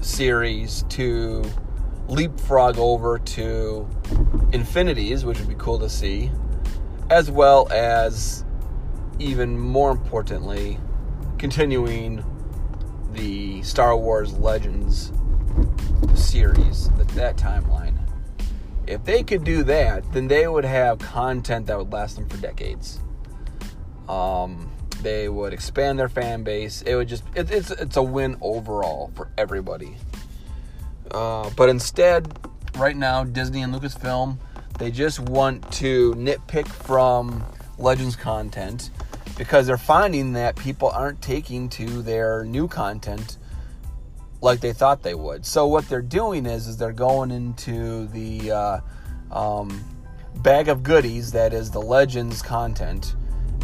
series 0.00 0.84
to 0.90 1.44
leapfrog 2.08 2.78
over 2.78 3.18
to 3.18 3.88
Infinities, 4.52 5.24
which 5.24 5.38
would 5.38 5.48
be 5.48 5.54
cool 5.56 5.78
to 5.78 5.90
see, 5.90 6.30
as 7.10 7.30
well 7.30 7.68
as, 7.70 8.44
even 9.18 9.58
more 9.58 9.90
importantly, 9.90 10.78
continuing 11.38 12.24
the 13.12 13.62
Star 13.62 13.96
Wars 13.96 14.34
Legends 14.34 15.12
series, 16.14 16.90
that, 16.90 17.08
that 17.08 17.36
timeline. 17.36 17.98
If 18.86 19.04
they 19.04 19.22
could 19.22 19.44
do 19.44 19.62
that, 19.64 20.10
then 20.12 20.28
they 20.28 20.48
would 20.48 20.64
have 20.64 20.98
content 20.98 21.66
that 21.66 21.76
would 21.76 21.92
last 21.92 22.16
them 22.16 22.28
for 22.28 22.38
decades. 22.38 23.00
Um, 24.08 24.70
they 25.02 25.28
would 25.28 25.52
expand 25.52 25.98
their 25.98 26.08
fan 26.08 26.42
base. 26.42 26.82
It 26.82 26.94
would 26.94 27.08
just 27.08 27.22
it, 27.34 27.50
it's 27.50 27.70
it's 27.70 27.96
a 27.96 28.02
win 28.02 28.36
overall 28.40 29.10
for 29.14 29.30
everybody. 29.36 29.96
Uh, 31.10 31.50
but 31.56 31.68
instead, 31.68 32.38
right 32.76 32.96
now, 32.96 33.24
Disney 33.24 33.62
and 33.62 33.74
Lucasfilm 33.74 34.38
they 34.78 34.90
just 34.90 35.20
want 35.20 35.70
to 35.72 36.14
nitpick 36.14 36.68
from 36.68 37.44
Legends 37.78 38.16
content 38.16 38.90
because 39.36 39.66
they're 39.66 39.76
finding 39.76 40.32
that 40.32 40.56
people 40.56 40.88
aren't 40.88 41.20
taking 41.22 41.68
to 41.68 42.02
their 42.02 42.44
new 42.44 42.66
content 42.68 43.38
like 44.40 44.60
they 44.60 44.72
thought 44.72 45.02
they 45.02 45.14
would. 45.14 45.44
So 45.44 45.66
what 45.66 45.88
they're 45.88 46.00
doing 46.02 46.46
is 46.46 46.66
is 46.66 46.76
they're 46.76 46.92
going 46.92 47.30
into 47.30 48.06
the 48.08 48.52
uh, 48.52 48.80
um, 49.32 49.84
bag 50.36 50.68
of 50.68 50.82
goodies 50.82 51.32
that 51.32 51.52
is 51.52 51.70
the 51.70 51.80
Legends 51.80 52.42
content 52.42 53.16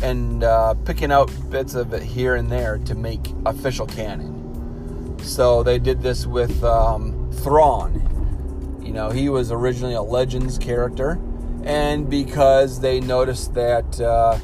and 0.02 0.42
uh, 0.42 0.74
picking 0.84 1.12
out 1.12 1.30
bits 1.50 1.74
of 1.74 1.92
it 1.94 2.02
here 2.02 2.34
and 2.34 2.50
there 2.50 2.78
to 2.78 2.94
make 2.94 3.20
official 3.46 3.86
canon. 3.86 5.18
So 5.22 5.62
they 5.62 5.78
did 5.78 6.02
this 6.02 6.26
with 6.26 6.62
um, 6.64 7.32
Thrawn. 7.32 8.10
You 8.84 8.92
know, 8.92 9.10
he 9.10 9.28
was 9.28 9.50
originally 9.50 9.94
a 9.94 10.02
Legends 10.02 10.58
character, 10.58 11.20
and 11.64 12.08
because 12.08 12.80
they 12.80 13.00
noticed 13.00 13.54
that 13.54 14.00
uh, 14.00 14.38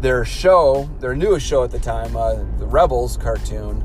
their 0.00 0.24
show, 0.24 0.88
their 1.00 1.16
newest 1.16 1.46
show 1.46 1.64
at 1.64 1.70
the 1.70 1.78
time, 1.78 2.16
uh, 2.16 2.34
the 2.58 2.66
Rebels 2.66 3.16
cartoon, 3.16 3.82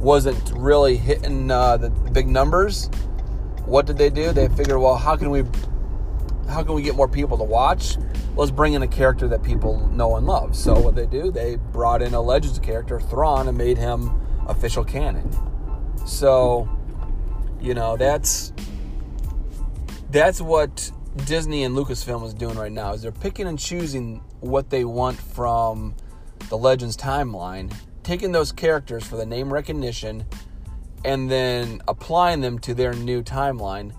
wasn't 0.00 0.52
really 0.56 0.96
hitting 0.96 1.50
uh, 1.50 1.76
the 1.76 1.90
big 1.90 2.26
numbers. 2.26 2.90
What 3.64 3.86
did 3.86 3.96
they 3.96 4.10
do? 4.10 4.32
They 4.32 4.48
figured, 4.48 4.78
well, 4.78 4.96
how 4.96 5.16
can 5.16 5.30
we, 5.30 5.44
how 6.48 6.64
can 6.64 6.74
we 6.74 6.82
get 6.82 6.96
more 6.96 7.08
people 7.08 7.38
to 7.38 7.44
watch? 7.44 7.96
let's 8.34 8.50
bring 8.50 8.72
in 8.72 8.82
a 8.82 8.88
character 8.88 9.28
that 9.28 9.42
people 9.42 9.86
know 9.88 10.16
and 10.16 10.26
love. 10.26 10.56
So 10.56 10.78
what 10.78 10.94
they 10.94 11.06
do, 11.06 11.30
they 11.30 11.56
brought 11.56 12.02
in 12.02 12.14
a 12.14 12.20
Legends 12.20 12.58
character, 12.58 13.00
Thrawn, 13.00 13.48
and 13.48 13.56
made 13.56 13.78
him 13.78 14.20
official 14.46 14.84
canon. 14.84 15.30
So, 16.06 16.68
you 17.60 17.74
know, 17.74 17.96
that's 17.96 18.52
that's 20.12 20.40
what 20.40 20.90
Disney 21.26 21.64
and 21.64 21.74
Lucasfilm 21.74 22.24
is 22.24 22.34
doing 22.34 22.56
right 22.56 22.72
now. 22.72 22.92
Is 22.92 23.02
they're 23.02 23.12
picking 23.12 23.46
and 23.46 23.58
choosing 23.58 24.22
what 24.40 24.70
they 24.70 24.84
want 24.84 25.18
from 25.18 25.94
the 26.48 26.56
Legends 26.56 26.96
timeline, 26.96 27.72
taking 28.02 28.32
those 28.32 28.52
characters 28.52 29.04
for 29.04 29.16
the 29.16 29.26
name 29.26 29.52
recognition, 29.52 30.24
and 31.04 31.30
then 31.30 31.80
applying 31.88 32.40
them 32.40 32.58
to 32.60 32.74
their 32.74 32.94
new 32.94 33.22
timeline 33.22 33.92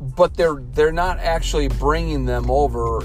but 0.00 0.36
they're 0.36 0.62
they're 0.72 0.92
not 0.92 1.18
actually 1.18 1.68
bringing 1.68 2.24
them 2.24 2.50
over 2.50 3.00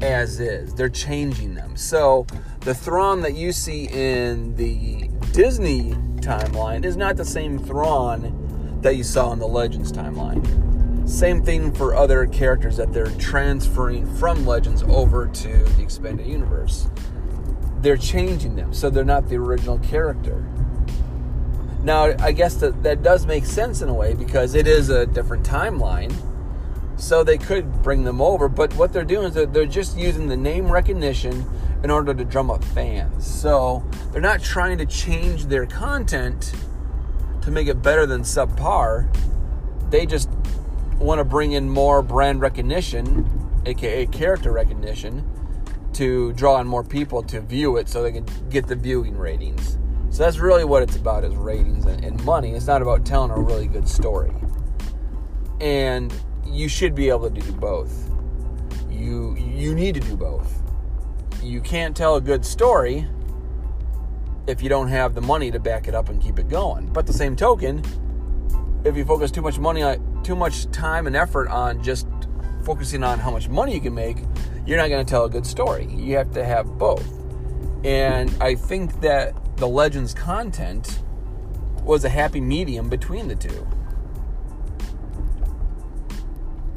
as 0.00 0.40
is. 0.40 0.74
They're 0.74 0.88
changing 0.88 1.54
them. 1.54 1.76
So 1.76 2.26
the 2.60 2.74
Thrawn 2.74 3.20
that 3.22 3.34
you 3.34 3.52
see 3.52 3.88
in 3.88 4.54
the 4.56 5.08
Disney 5.32 5.92
timeline 6.20 6.84
is 6.84 6.96
not 6.96 7.16
the 7.16 7.24
same 7.24 7.58
Thrawn 7.58 8.47
that 8.82 8.96
you 8.96 9.04
saw 9.04 9.32
in 9.32 9.38
the 9.38 9.48
Legends 9.48 9.92
timeline. 9.92 11.08
Same 11.08 11.42
thing 11.42 11.72
for 11.72 11.94
other 11.94 12.26
characters 12.26 12.76
that 12.76 12.92
they're 12.92 13.10
transferring 13.12 14.06
from 14.16 14.46
Legends 14.46 14.82
over 14.84 15.26
to 15.26 15.64
the 15.64 15.82
expanded 15.82 16.26
universe. 16.26 16.88
They're 17.80 17.96
changing 17.96 18.56
them 18.56 18.72
so 18.72 18.90
they're 18.90 19.04
not 19.04 19.28
the 19.28 19.36
original 19.36 19.78
character. 19.78 20.44
Now, 21.82 22.14
I 22.18 22.32
guess 22.32 22.56
that 22.56 22.82
that 22.82 23.02
does 23.02 23.24
make 23.24 23.46
sense 23.46 23.82
in 23.82 23.88
a 23.88 23.94
way 23.94 24.14
because 24.14 24.54
it 24.54 24.66
is 24.66 24.90
a 24.90 25.06
different 25.06 25.46
timeline. 25.46 26.12
So 26.96 27.22
they 27.22 27.38
could 27.38 27.82
bring 27.82 28.02
them 28.02 28.20
over, 28.20 28.48
but 28.48 28.74
what 28.74 28.92
they're 28.92 29.04
doing 29.04 29.28
is 29.28 29.34
that 29.34 29.52
they're 29.52 29.66
just 29.66 29.96
using 29.96 30.26
the 30.26 30.36
name 30.36 30.70
recognition 30.70 31.46
in 31.84 31.90
order 31.90 32.12
to 32.12 32.24
drum 32.24 32.50
up 32.50 32.64
fans. 32.64 33.24
So 33.24 33.84
they're 34.10 34.20
not 34.20 34.42
trying 34.42 34.78
to 34.78 34.86
change 34.86 35.46
their 35.46 35.64
content 35.64 36.52
to 37.48 37.54
make 37.54 37.68
it 37.68 37.82
better 37.82 38.06
than 38.06 38.22
subpar. 38.22 39.08
They 39.90 40.06
just 40.06 40.28
want 40.98 41.18
to 41.18 41.24
bring 41.24 41.52
in 41.52 41.68
more 41.68 42.02
brand 42.02 42.40
recognition, 42.40 43.26
aka 43.64 44.06
character 44.06 44.52
recognition, 44.52 45.24
to 45.94 46.32
draw 46.34 46.60
in 46.60 46.66
more 46.66 46.84
people 46.84 47.22
to 47.24 47.40
view 47.40 47.76
it 47.76 47.88
so 47.88 48.02
they 48.02 48.12
can 48.12 48.26
get 48.50 48.66
the 48.66 48.76
viewing 48.76 49.16
ratings. 49.16 49.78
So 50.10 50.24
that's 50.24 50.38
really 50.38 50.64
what 50.64 50.82
it's 50.82 50.96
about 50.96 51.24
is 51.24 51.34
ratings 51.34 51.86
and, 51.86 52.04
and 52.04 52.22
money. 52.24 52.52
It's 52.52 52.66
not 52.66 52.82
about 52.82 53.04
telling 53.04 53.30
a 53.30 53.38
really 53.38 53.66
good 53.66 53.88
story. 53.88 54.32
And 55.60 56.12
you 56.46 56.68
should 56.68 56.94
be 56.94 57.08
able 57.08 57.30
to 57.30 57.40
do 57.40 57.52
both. 57.52 58.10
You 58.90 59.36
you 59.36 59.74
need 59.74 59.94
to 59.94 60.00
do 60.00 60.16
both. 60.16 60.62
You 61.42 61.60
can't 61.60 61.96
tell 61.96 62.16
a 62.16 62.20
good 62.20 62.44
story 62.44 63.06
if 64.48 64.62
you 64.62 64.68
don't 64.70 64.88
have 64.88 65.14
the 65.14 65.20
money 65.20 65.50
to 65.50 65.60
back 65.60 65.86
it 65.88 65.94
up 65.94 66.08
and 66.08 66.20
keep 66.22 66.38
it 66.38 66.48
going. 66.48 66.86
But 66.86 67.06
the 67.06 67.12
same 67.12 67.36
token, 67.36 67.84
if 68.82 68.96
you 68.96 69.04
focus 69.04 69.30
too 69.30 69.42
much 69.42 69.58
money 69.58 69.82
on 69.82 70.22
too 70.24 70.34
much 70.34 70.70
time 70.70 71.06
and 71.06 71.14
effort 71.14 71.48
on 71.48 71.82
just 71.82 72.08
focusing 72.64 73.04
on 73.04 73.18
how 73.18 73.30
much 73.30 73.48
money 73.48 73.74
you 73.74 73.80
can 73.80 73.94
make, 73.94 74.16
you're 74.66 74.78
not 74.78 74.88
going 74.88 75.04
to 75.04 75.08
tell 75.08 75.26
a 75.26 75.30
good 75.30 75.46
story. 75.46 75.86
You 75.90 76.16
have 76.16 76.32
to 76.32 76.44
have 76.44 76.66
both. 76.78 77.06
And 77.84 78.34
I 78.40 78.54
think 78.54 79.00
that 79.02 79.34
the 79.58 79.68
Legends 79.68 80.14
content 80.14 81.02
was 81.84 82.04
a 82.04 82.08
happy 82.08 82.40
medium 82.40 82.88
between 82.88 83.28
the 83.28 83.36
two. 83.36 83.66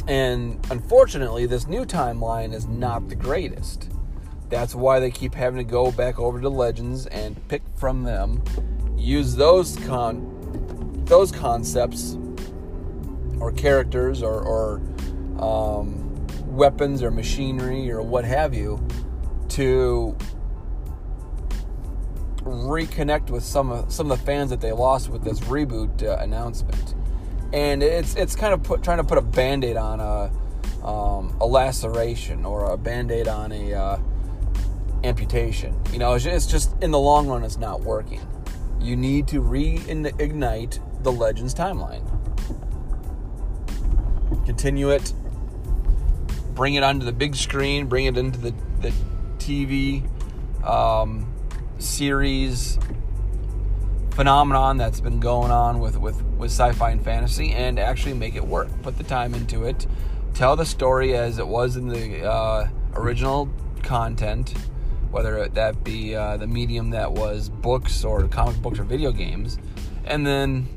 And 0.08 0.60
unfortunately, 0.70 1.46
this 1.46 1.68
new 1.68 1.86
timeline 1.86 2.54
is 2.54 2.68
not 2.68 3.08
the 3.08 3.16
greatest. 3.16 3.91
That's 4.52 4.76
why 4.76 5.00
they 5.00 5.10
keep 5.10 5.34
having 5.34 5.58
to 5.58 5.64
go 5.64 5.92
back 5.92 6.20
over 6.20 6.40
to 6.42 6.50
Legends 6.50 7.08
and 7.08 7.36
pick 7.48 7.64
from 7.78 8.04
them, 8.04 8.44
use 8.98 9.36
those 9.36 9.78
con 9.88 11.04
those 11.06 11.32
concepts 11.32 12.18
or 13.40 13.52
characters 13.52 14.22
or, 14.22 14.42
or 14.42 14.82
um, 15.40 16.28
weapons 16.46 17.02
or 17.02 17.12
machinery 17.12 17.92
or 17.92 18.02
what 18.02 18.24
have 18.24 18.54
you 18.54 18.86
to 19.50 20.16
reconnect 22.44 23.30
with 23.30 23.44
some 23.44 23.72
of 23.72 23.92
some 23.92 24.12
of 24.12 24.20
the 24.20 24.26
fans 24.26 24.50
that 24.50 24.62
they 24.62 24.72
lost 24.72 25.10
with 25.10 25.24
this 25.24 25.40
reboot 25.42 26.04
uh, 26.04 26.18
announcement, 26.22 26.96
and 27.54 27.84
it's 27.84 28.16
it's 28.16 28.36
kind 28.36 28.54
of 28.54 28.64
put, 28.64 28.84
trying 28.84 28.98
to 28.98 29.04
put 29.04 29.18
a 29.18 29.22
band-aid 29.22 29.78
on 29.78 30.00
a 30.00 30.86
um, 30.86 31.36
a 31.40 31.46
laceration 31.46 32.46
or 32.46 32.72
a 32.72 32.78
band-aid 32.78 33.28
on 33.28 33.52
a 33.52 33.74
uh, 33.74 33.98
amputation. 35.12 35.78
You 35.92 36.00
know, 36.00 36.14
it's 36.14 36.46
just, 36.48 36.82
in 36.82 36.92
the 36.92 37.00
long 37.00 37.28
run, 37.28 37.44
it's 37.44 37.58
not 37.58 37.82
working. 37.82 38.26
You 38.80 38.96
need 38.96 39.28
to 39.28 39.42
reignite 39.42 40.80
the 41.04 41.12
Legends 41.12 41.54
timeline, 41.54 42.06
continue 44.46 44.90
it, 44.90 45.14
bring 46.56 46.76
it 46.76 46.84
onto 46.84 47.06
the 47.06 47.12
big 47.12 47.36
screen, 47.36 47.88
bring 47.88 48.06
it 48.06 48.18
into 48.18 48.40
the 48.40 48.54
the 48.82 48.92
TV. 49.38 50.08
Um, 50.66 51.32
series 51.82 52.78
phenomenon 54.12 54.78
that's 54.78 55.00
been 55.00 55.20
going 55.20 55.50
on 55.52 55.80
with, 55.80 55.98
with, 55.98 56.22
with 56.38 56.52
sci-fi 56.52 56.92
and 56.92 57.04
fantasy 57.04 57.52
and 57.54 57.80
actually 57.80 58.14
make 58.14 58.36
it 58.36 58.46
work 58.46 58.70
put 58.84 58.98
the 59.00 59.04
time 59.04 59.34
into 59.34 59.64
it 59.64 59.88
tell 60.36 60.56
the 60.56 60.66
story 60.66 61.16
as 61.16 61.40
it 61.40 61.48
was 61.48 61.78
in 61.78 61.88
the 61.88 62.24
uh, 62.24 62.68
original 62.94 63.50
content 63.82 64.54
whether 65.12 65.48
that 65.48 65.84
be 65.84 66.16
uh, 66.16 66.38
the 66.38 66.48
medium 66.48 66.90
that 66.92 67.12
was 67.12 67.50
books 67.50 68.04
or 68.04 68.28
comic 68.28 68.62
books 68.62 68.80
or 68.80 68.84
video 68.84 69.12
games 69.12 69.60
and 70.06 70.26
then 70.26 70.68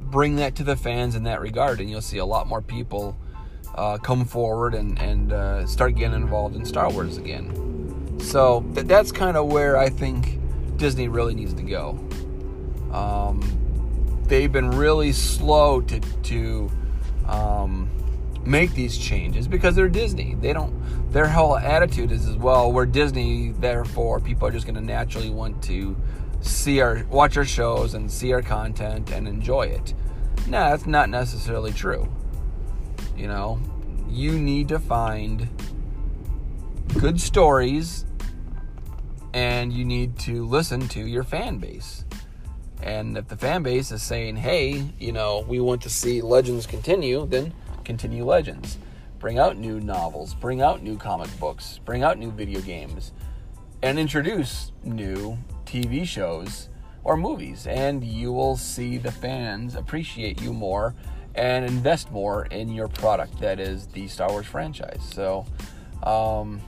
bring 0.00 0.36
that 0.36 0.54
to 0.56 0.64
the 0.64 0.76
fans 0.76 1.14
in 1.14 1.22
that 1.24 1.40
regard 1.40 1.80
and 1.80 1.90
you'll 1.90 2.00
see 2.00 2.18
a 2.18 2.24
lot 2.24 2.46
more 2.46 2.60
people 2.60 3.16
uh, 3.76 3.96
come 3.98 4.24
forward 4.24 4.74
and, 4.74 4.98
and 5.00 5.32
uh, 5.32 5.66
start 5.66 5.94
getting 5.94 6.14
involved 6.14 6.54
in 6.54 6.64
star 6.64 6.90
wars 6.90 7.16
again 7.16 7.70
so 8.20 8.64
th- 8.74 8.86
that's 8.86 9.12
kind 9.12 9.36
of 9.36 9.46
where 9.46 9.76
I 9.76 9.88
think 9.88 10.38
Disney 10.76 11.08
really 11.08 11.34
needs 11.34 11.54
to 11.54 11.62
go. 11.62 11.98
Um, 12.92 14.22
they've 14.26 14.50
been 14.50 14.70
really 14.70 15.12
slow 15.12 15.80
to 15.82 16.00
to 16.00 16.70
um, 17.26 17.90
make 18.44 18.74
these 18.74 18.96
changes 18.96 19.46
because 19.46 19.74
they're 19.76 19.88
Disney. 19.88 20.34
They 20.34 20.52
don't. 20.52 20.74
Their 21.12 21.28
whole 21.28 21.56
attitude 21.56 22.12
is 22.12 22.26
as 22.26 22.36
well. 22.36 22.72
We're 22.72 22.86
Disney, 22.86 23.50
therefore 23.50 24.20
people 24.20 24.48
are 24.48 24.50
just 24.50 24.66
going 24.66 24.76
to 24.76 24.80
naturally 24.80 25.30
want 25.30 25.62
to 25.64 25.96
see 26.40 26.80
our 26.80 27.04
watch 27.10 27.36
our 27.36 27.44
shows 27.44 27.94
and 27.94 28.10
see 28.10 28.32
our 28.32 28.42
content 28.42 29.10
and 29.10 29.28
enjoy 29.28 29.62
it. 29.62 29.94
Nah, 30.46 30.70
that's 30.70 30.86
not 30.86 31.10
necessarily 31.10 31.72
true. 31.72 32.08
You 33.16 33.28
know, 33.28 33.60
you 34.08 34.32
need 34.32 34.68
to 34.68 34.78
find 34.78 35.48
good 36.98 37.20
stories 37.20 38.04
and 39.32 39.72
you 39.72 39.84
need 39.84 40.18
to 40.20 40.44
listen 40.46 40.88
to 40.88 41.06
your 41.06 41.22
fan 41.22 41.58
base. 41.58 42.04
And 42.82 43.18
if 43.18 43.28
the 43.28 43.36
fan 43.36 43.62
base 43.62 43.92
is 43.92 44.02
saying, 44.02 44.36
hey, 44.36 44.90
you 44.98 45.12
know, 45.12 45.44
we 45.46 45.60
want 45.60 45.82
to 45.82 45.90
see 45.90 46.22
Legends 46.22 46.66
continue, 46.66 47.26
then 47.26 47.52
continue 47.90 48.24
Legends. 48.24 48.78
Bring 49.18 49.40
out 49.40 49.56
new 49.56 49.80
novels, 49.80 50.32
bring 50.34 50.62
out 50.62 50.80
new 50.80 50.96
comic 50.96 51.28
books, 51.40 51.80
bring 51.84 52.04
out 52.04 52.18
new 52.18 52.30
video 52.30 52.60
games, 52.60 53.10
and 53.82 53.98
introduce 53.98 54.70
new 54.84 55.36
TV 55.66 56.06
shows 56.06 56.68
or 57.02 57.16
movies. 57.16 57.66
And 57.66 58.04
you 58.04 58.32
will 58.32 58.56
see 58.56 58.96
the 58.96 59.10
fans 59.10 59.74
appreciate 59.74 60.40
you 60.40 60.52
more 60.52 60.94
and 61.34 61.64
invest 61.64 62.12
more 62.12 62.46
in 62.46 62.68
your 62.68 62.86
product 62.86 63.40
that 63.40 63.58
is 63.58 63.88
the 63.88 64.06
Star 64.06 64.30
Wars 64.30 64.46
franchise. 64.46 65.02
So, 65.12 65.44
um, 66.04 66.60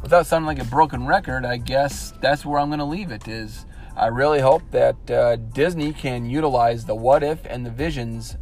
without 0.00 0.26
sounding 0.26 0.46
like 0.46 0.60
a 0.60 0.70
broken 0.70 1.08
record, 1.08 1.44
I 1.44 1.56
guess 1.56 2.12
that's 2.20 2.46
where 2.46 2.60
I'm 2.60 2.68
going 2.68 2.78
to 2.78 2.84
leave 2.84 3.10
it. 3.10 3.26
Is 3.26 3.66
I 3.96 4.06
really 4.06 4.40
hope 4.40 4.62
that 4.70 5.10
uh, 5.10 5.36
Disney 5.36 5.92
can 5.92 6.30
utilize 6.30 6.84
the 6.84 6.94
What 6.94 7.24
If 7.24 7.44
and 7.46 7.66
the 7.66 7.70
Visions 7.70 8.36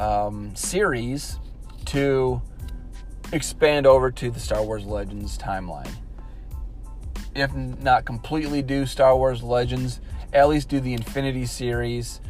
um, 0.00 0.56
series 0.56 1.38
to 1.84 2.40
expand 3.32 3.86
over 3.86 4.10
to 4.10 4.30
the 4.30 4.40
Star 4.40 4.64
Wars 4.64 4.84
Legends 4.84 5.38
timeline. 5.38 5.90
If 7.34 7.54
not 7.54 8.04
completely 8.04 8.62
do 8.62 8.86
Star 8.86 9.16
Wars 9.16 9.42
Legends, 9.42 10.00
at 10.32 10.48
least 10.48 10.68
do 10.68 10.80
the 10.80 10.94
Infinity 10.94 11.46
series, 11.46 12.20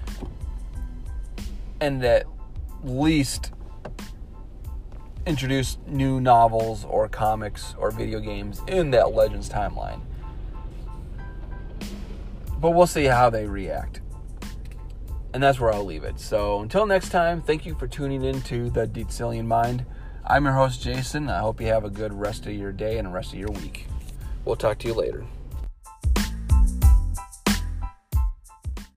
and 1.81 2.05
at 2.05 2.27
least 2.83 3.53
introduce 5.27 5.79
new 5.87 6.21
novels 6.21 6.85
or 6.85 7.09
comics 7.09 7.75
or 7.79 7.91
video 7.91 8.21
games 8.21 8.61
in 8.67 8.91
that 8.91 9.15
Legends 9.15 9.49
timeline. 9.49 10.01
But 12.59 12.73
we'll 12.73 12.87
see 12.87 13.05
how 13.05 13.31
they 13.31 13.47
react. 13.47 14.01
And 15.33 15.43
that's 15.43 15.61
where 15.61 15.73
I'll 15.73 15.85
leave 15.85 16.05
it. 16.05 16.19
So 16.19 16.61
until 16.61 16.87
next 16.87 17.11
time, 17.11 17.41
thank 17.41 17.65
you 17.65 17.75
for 17.75 17.87
tuning 17.87 18.25
in 18.25 18.43
to 18.43 18.69
the 18.71 18.87
Dietzelian 18.87 19.47
Mind. 19.47 19.87
I'm 20.27 20.45
your 20.45 20.55
host, 20.55 20.83
Jason. 20.83 21.29
I 21.29 21.41
hope 21.41 21.61
you 21.61 21.69
have 21.69 21.85
a 21.85 21.91
good 21.91 22.13
rest 22.13 22.47
of 22.47 22.53
your 22.53 22.73
day 22.73 22.99
and 22.99 23.15
rest 23.15 23.33
of 23.33 23.39
your 23.39 23.51
week. 23.51 23.87
We'll 24.45 24.57
talk 24.57 24.79
to 24.79 24.89
you 24.89 24.95
later. 24.95 25.25